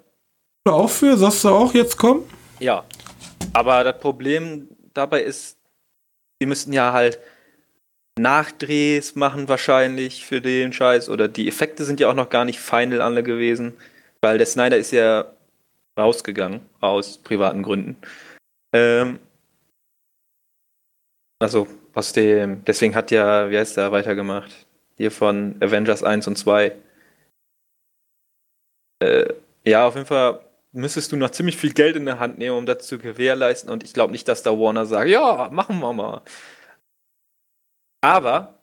[0.65, 1.17] Du auch für?
[1.17, 2.23] Sagst du auch jetzt kommen?
[2.59, 2.83] Ja.
[3.53, 5.57] Aber das Problem dabei ist,
[6.41, 7.19] die müssten ja halt
[8.21, 12.59] Nachdrehs machen wahrscheinlich für den Scheiß oder die Effekte sind ja auch noch gar nicht
[12.59, 13.73] final alle gewesen,
[14.21, 15.25] weil der Snyder ist ja
[15.97, 17.97] rausgegangen aus privaten Gründen.
[18.73, 19.19] Ähm,
[21.39, 24.65] also aus dem, deswegen hat ja, wie heißt der, weitergemacht?
[24.97, 26.75] Hier von Avengers 1 und 2.
[29.01, 29.33] Äh,
[29.65, 30.41] ja, auf jeden Fall
[30.71, 33.69] müsstest du noch ziemlich viel Geld in der Hand nehmen, um das zu gewährleisten.
[33.69, 36.21] Und ich glaube nicht, dass da Warner sagt, ja, machen wir mal.
[38.01, 38.59] Aber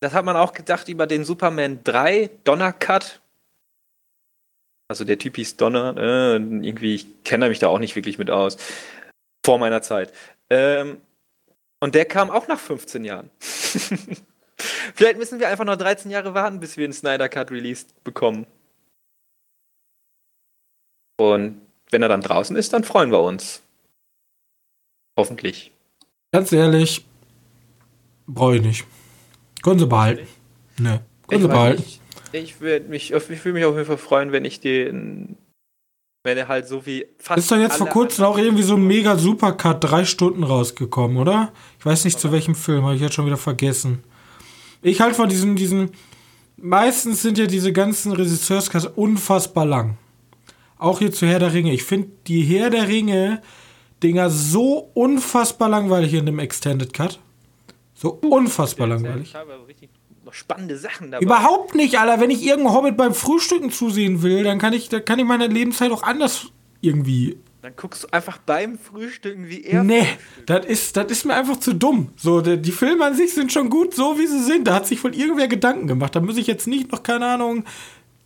[0.00, 3.20] das hat man auch gedacht über den Superman 3 Donner Cut.
[4.88, 5.96] Also der Typ hieß Donner.
[5.96, 8.56] Äh, irgendwie, ich kenne mich da auch nicht wirklich mit aus.
[9.44, 10.12] Vor meiner Zeit.
[10.50, 11.00] Ähm,
[11.80, 13.30] und der kam auch nach 15 Jahren.
[14.94, 18.46] Vielleicht müssen wir einfach noch 13 Jahre warten, bis wir den Snyder Cut released bekommen.
[21.16, 23.62] Und wenn er dann draußen ist, dann freuen wir uns.
[25.16, 25.72] Hoffentlich.
[26.32, 27.04] Ganz ehrlich,
[28.28, 28.84] brauche ich nicht.
[29.62, 30.26] Können sie behalten.
[30.78, 31.82] Ne, können sie behalten.
[31.82, 32.00] nicht.
[32.32, 35.36] Ich würde mich, ich würde mich auf jeden Fall freuen, wenn ich den,
[36.22, 37.38] wenn er halt so wie fast.
[37.38, 41.52] Ist doch jetzt vor kurzem auch irgendwie so ein mega Supercut, drei Stunden rausgekommen, oder?
[41.78, 44.04] Ich weiß nicht zu welchem Film, habe ich jetzt schon wieder vergessen.
[44.82, 45.90] Ich halte von diesen, diesen,
[46.56, 49.96] meistens sind ja diese ganzen Regisseurscuts unfassbar lang.
[50.76, 51.72] Auch hier zu Herr der Ringe.
[51.72, 53.42] Ich finde die Herr der Ringe
[54.02, 57.18] Dinger so unfassbar langweilig in dem Extended Cut.
[58.00, 59.30] So unfassbar langweilig.
[59.30, 59.90] Ich habe aber richtig
[60.24, 61.24] noch spannende Sachen dabei.
[61.24, 62.20] Überhaupt nicht, Alter.
[62.20, 65.48] Wenn ich irgendeinem Hobbit beim Frühstücken zusehen will, dann kann ich, dann kann ich meine
[65.48, 66.46] Lebenszeit auch anders
[66.80, 67.38] irgendwie.
[67.60, 69.82] Dann guckst du einfach beim Frühstücken, wie er.
[69.82, 70.06] Nee,
[70.46, 72.12] das ist, das ist mir einfach zu dumm.
[72.14, 74.68] So, die, die Filme an sich sind schon gut, so wie sie sind.
[74.68, 76.14] Da hat sich wohl irgendwer Gedanken gemacht.
[76.14, 77.64] Da muss ich jetzt nicht noch, keine Ahnung,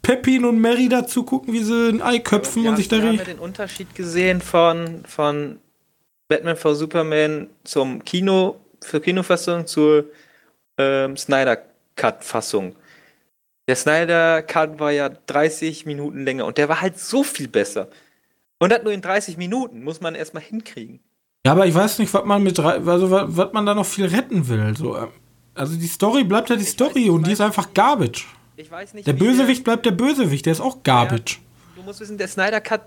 [0.03, 3.17] Pepin und Mary dazu gucken, wie sie ein Ei köpfen und sich da riechen.
[3.17, 5.61] ja den Unterschied gesehen von, von
[6.29, 10.07] Batman vs Superman zum Kino, für Kinofassung zur
[10.79, 11.59] ähm, Snyder
[11.97, 12.77] Cut Fassung.
[13.69, 17.89] Der Snyder Cut war ja 30 Minuten länger und der war halt so viel besser.
[18.59, 21.01] Und das nur in 30 Minuten muss man erstmal hinkriegen.
[21.45, 24.49] Ja, aber ich weiß nicht, was man mit also was, man da noch viel retten
[24.49, 24.77] will.
[24.77, 25.09] So, ähm,
[25.55, 28.27] also die Story bleibt ja die Story ich und die ist einfach Garbage.
[28.57, 29.07] Ich weiß nicht.
[29.07, 31.41] Der Bösewicht bleibt der Bösewicht, der ist auch Garbage.
[31.75, 32.83] Du musst wissen, der Snyder Cut.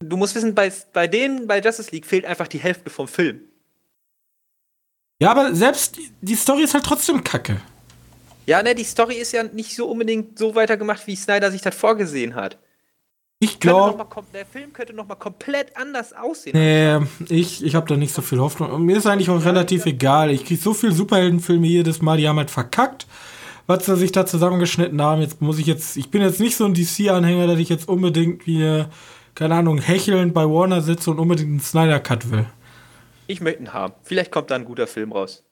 [0.00, 3.40] Du musst wissen, bei, bei denen, bei Justice League fehlt einfach die Hälfte vom Film.
[5.22, 7.60] Ja, aber selbst die- Story ist halt trotzdem kacke.
[8.46, 11.74] Ja, ne, die Story ist ja nicht so unbedingt so weitergemacht, wie Snyder sich das
[11.74, 12.58] vorgesehen hat.
[13.38, 16.52] Ich glaube, der Film könnte noch mal komplett anders aussehen.
[16.56, 16.98] nee,
[17.28, 18.70] ich, ich habe da nicht so viel Hoffnung.
[18.70, 20.30] Und mir ist eigentlich auch relativ egal.
[20.30, 23.06] Ich kriege so viele Superheldenfilme jedes Mal, die haben halt verkackt.
[23.66, 25.22] was sie sich da zusammengeschnitten haben.
[25.22, 28.46] Jetzt muss ich jetzt, ich bin jetzt nicht so ein DC-Anhänger, dass ich jetzt unbedingt
[28.46, 28.84] wie,
[29.34, 32.46] keine Ahnung, hechelnd bei Warner sitze und unbedingt einen Snyder-Cut will.
[33.32, 33.94] Ich möchte ihn haben.
[34.02, 35.42] Vielleicht kommt da ein guter Film raus.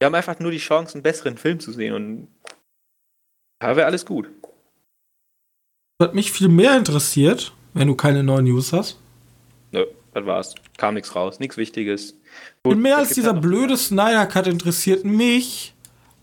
[0.00, 2.28] Wir haben einfach nur die Chance, einen besseren Film zu sehen und
[3.60, 4.28] da wäre alles gut.
[5.98, 8.98] Was mich viel mehr interessiert, wenn du keine neuen News hast.
[9.70, 9.84] Nö,
[10.14, 10.54] das war's.
[10.78, 12.16] Kam nichts raus, nichts Wichtiges.
[12.64, 15.74] Gut, und mehr als dieser blöde Snyder Cut interessiert mich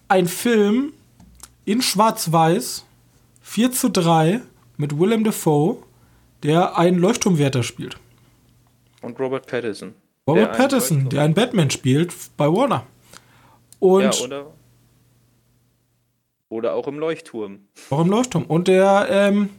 [0.09, 0.91] ein Film
[1.63, 2.85] in Schwarz-Weiß
[3.41, 4.41] 4 zu 3
[4.75, 5.81] mit Willem Dafoe,
[6.43, 7.95] der einen Leuchtturmwärter spielt.
[9.01, 9.95] Und Robert Pattinson.
[10.27, 12.87] Robert der Pattinson, der einen Batman spielt bei Warner.
[13.79, 14.53] Und ja, oder,
[16.49, 17.59] oder auch im Leuchtturm.
[17.91, 18.45] Auch im Leuchtturm.
[18.45, 19.49] Und der, ähm,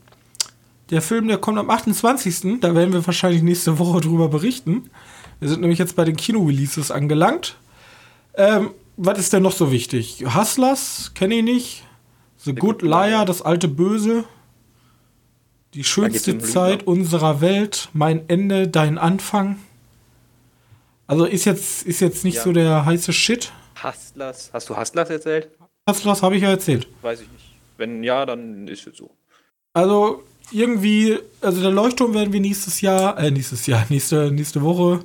[0.90, 2.60] der Film, der kommt am 28.
[2.60, 4.90] Da werden wir wahrscheinlich nächste Woche drüber berichten.
[5.38, 7.56] Wir sind nämlich jetzt bei den Kino-Releases angelangt.
[8.34, 10.24] Ähm, was ist denn noch so wichtig?
[10.34, 11.84] Hustlers, kenne ich nicht.
[12.38, 14.24] The, The Good, Good Liar, das alte Böse.
[15.74, 19.58] Die schönste Zeit unserer Welt, mein Ende, dein Anfang.
[21.06, 22.42] Also ist jetzt, ist jetzt nicht ja.
[22.42, 23.52] so der heiße Shit.
[23.82, 25.48] Hustlers, hast du Hustlers erzählt?
[25.88, 26.88] Hustlers habe ich ja erzählt.
[27.02, 27.44] Weiß ich nicht.
[27.76, 29.10] Wenn ja, dann ist es so.
[29.72, 35.00] Also irgendwie, also der Leuchtturm werden wir nächstes Jahr, äh, nächstes Jahr, nächste, nächste Woche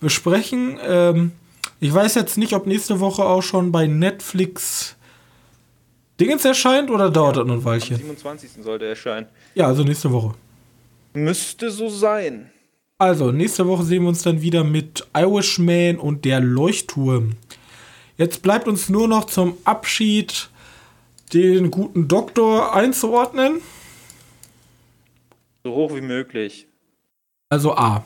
[0.00, 0.78] besprechen.
[0.82, 1.32] Ähm,
[1.80, 4.96] ich weiß jetzt nicht, ob nächste Woche auch schon bei Netflix
[6.20, 7.96] Dingens erscheint oder dauert ja, das noch ein Weilchen?
[7.96, 8.50] Am 27.
[8.62, 9.26] sollte erscheinen.
[9.54, 10.34] Ja, also nächste Woche.
[11.12, 12.50] Müsste so sein.
[12.98, 17.32] Also, nächste Woche sehen wir uns dann wieder mit Irishman und der Leuchtturm.
[18.16, 20.48] Jetzt bleibt uns nur noch zum Abschied
[21.32, 23.60] den guten Doktor einzuordnen.
[25.64, 26.68] So hoch wie möglich.
[27.48, 28.04] Also A.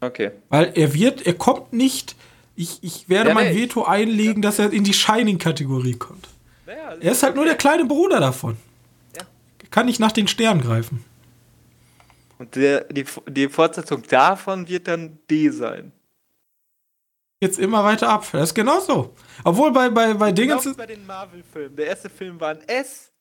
[0.00, 0.32] Okay.
[0.50, 2.16] Weil er wird, er kommt nicht.
[2.56, 6.28] Ich, ich werde ja, mein nee, Veto einlegen, dass er in die Shining-Kategorie kommt.
[6.66, 8.56] Ja, er ist halt nur der kleine Bruder davon.
[9.16, 9.22] Ja.
[9.70, 11.04] Kann nicht nach den Sternen greifen.
[12.38, 15.92] Und der, die, die Fortsetzung davon wird dann D sein.
[17.40, 18.26] Jetzt immer weiter ab.
[18.32, 19.14] Das ist genauso.
[19.44, 20.58] Obwohl bei, bei, bei Dingen.
[20.76, 21.76] bei den Marvel-Filmen.
[21.76, 23.12] Der erste Film war ein S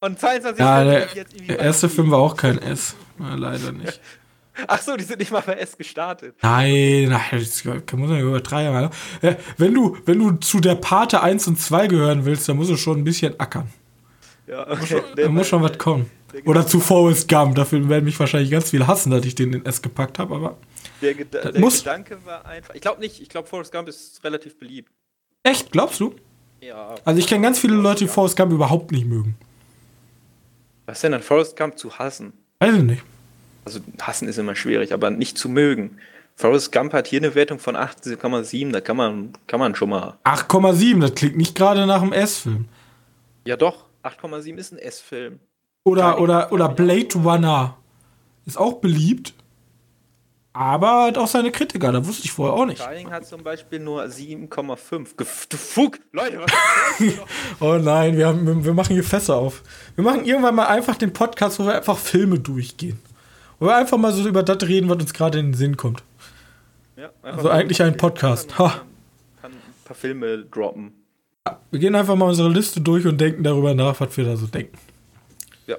[0.00, 2.94] und 22 ja, der, der erste Film war auch kein S.
[3.18, 4.00] Leider nicht.
[4.66, 6.36] Ach so, die sind nicht mal bei S gestartet.
[6.42, 8.90] Nein, nein das muss man übertreiben.
[9.22, 12.70] Ja, wenn, du, wenn du zu der Pate 1 und 2 gehören willst, dann musst
[12.70, 13.68] du schon ein bisschen ackern.
[14.50, 15.02] Ja, okay.
[15.16, 16.10] Da muss schon, was kommen.
[16.44, 17.54] Oder zu Forrest Gump.
[17.54, 20.56] Dafür werden mich wahrscheinlich ganz viele hassen, dass ich den in S gepackt habe, aber.
[21.00, 22.74] Der, Geda der muss Gedanke war einfach.
[22.74, 23.20] Ich glaube nicht.
[23.20, 24.90] Ich glaube, Forrest Gump ist relativ beliebt.
[25.42, 25.70] Echt?
[25.70, 26.14] Glaubst du?
[26.60, 26.94] Ja.
[27.04, 29.36] Also, ich kenne ganz viele Leute, die Forrest Gump überhaupt nicht mögen.
[30.86, 32.32] Was ist denn an Forrest Gump zu hassen?
[32.58, 33.02] Weiß ich nicht.
[33.64, 35.98] Also hassen ist immer schwierig, aber nicht zu mögen.
[36.34, 40.18] Forrest Gump hat hier eine Wertung von 8,7, da kann man, kann man schon mal.
[40.24, 42.66] 8,7, das klingt nicht gerade nach einem S-Film.
[43.44, 45.40] Ja doch, 8,7 ist ein S-Film.
[45.84, 47.76] Oder, oder, oder Blade Runner
[48.46, 49.34] ist auch beliebt.
[50.52, 52.82] Aber hat auch seine Kritiker, da wusste ich vorher auch nicht.
[52.82, 55.56] Shining hat zum Beispiel nur 7,5.
[55.56, 56.50] Fug, Leute, was
[57.60, 59.62] Oh nein, wir, haben, wir machen hier Fässer auf.
[59.94, 63.00] Wir machen irgendwann mal einfach den Podcast, wo wir einfach Filme durchgehen.
[63.60, 66.02] Wo wir einfach mal so über das reden, was uns gerade in den Sinn kommt.
[66.96, 68.56] Ja, also eigentlich ein Podcast.
[68.56, 68.72] Kann,
[69.40, 70.99] kann ein paar Filme droppen.
[71.70, 74.46] Wir gehen einfach mal unsere Liste durch und denken darüber nach, was wir da so
[74.46, 74.76] denken.
[75.66, 75.76] Ja.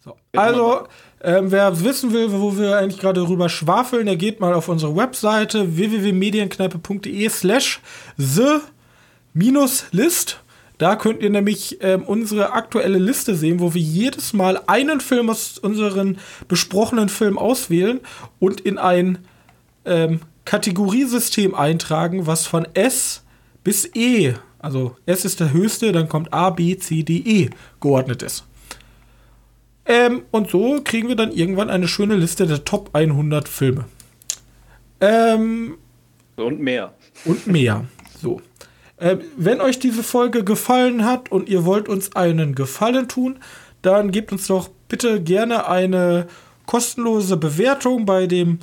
[0.00, 0.16] So.
[0.32, 0.86] Also.
[1.20, 4.94] Ähm, wer wissen will, wo wir eigentlich gerade drüber schwafeln, der geht mal auf unsere
[4.94, 7.80] Webseite www.medienkneipe.de slash
[8.16, 8.60] the-list.
[10.78, 15.28] Da könnt ihr nämlich ähm, unsere aktuelle Liste sehen, wo wir jedes Mal einen Film
[15.28, 17.98] aus unseren besprochenen Filmen auswählen
[18.38, 19.18] und in ein
[19.84, 23.24] ähm, Kategoriesystem eintragen, was von S
[23.64, 27.50] bis E, also S ist der höchste, dann kommt A, B, C, D, E
[27.80, 28.44] geordnet ist.
[29.86, 33.86] Ähm, und so kriegen wir dann irgendwann eine schöne Liste der Top 100 Filme.
[35.00, 35.78] Ähm,
[36.36, 36.92] und mehr.
[37.24, 37.86] Und mehr.
[38.20, 38.42] So.
[39.00, 43.38] Ähm, wenn euch diese Folge gefallen hat und ihr wollt uns einen Gefallen tun,
[43.82, 46.26] dann gebt uns doch bitte gerne eine
[46.66, 48.58] kostenlose Bewertung bei dem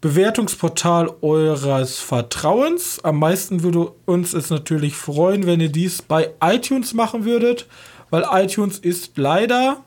[0.00, 3.00] Bewertungsportal eures Vertrauens.
[3.02, 7.66] Am meisten würde uns es natürlich freuen, wenn ihr dies bei iTunes machen würdet,
[8.10, 9.82] weil iTunes ist leider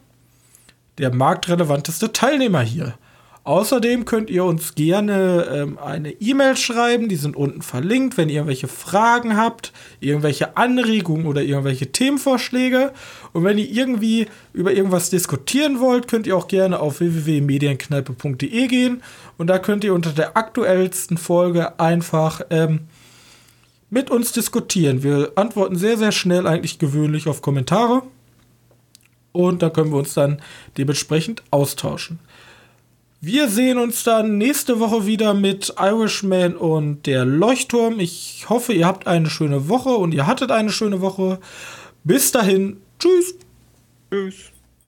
[0.97, 2.95] der marktrelevanteste Teilnehmer hier.
[3.43, 8.35] Außerdem könnt ihr uns gerne ähm, eine E-Mail schreiben, die sind unten verlinkt, wenn ihr
[8.35, 12.91] irgendwelche Fragen habt, irgendwelche Anregungen oder irgendwelche Themenvorschläge.
[13.33, 19.01] Und wenn ihr irgendwie über irgendwas diskutieren wollt, könnt ihr auch gerne auf www.medienkneipe.de gehen
[19.41, 22.81] und da könnt ihr unter der aktuellsten Folge einfach ähm,
[23.89, 25.01] mit uns diskutieren.
[25.01, 28.03] Wir antworten sehr, sehr schnell eigentlich gewöhnlich auf Kommentare.
[29.31, 30.43] Und da können wir uns dann
[30.77, 32.19] dementsprechend austauschen.
[33.19, 37.99] Wir sehen uns dann nächste Woche wieder mit Irishman und der Leuchtturm.
[37.99, 41.39] Ich hoffe, ihr habt eine schöne Woche und ihr hattet eine schöne Woche.
[42.03, 42.77] Bis dahin.
[42.99, 43.33] Tschüss.
[44.11, 44.50] Tschüss.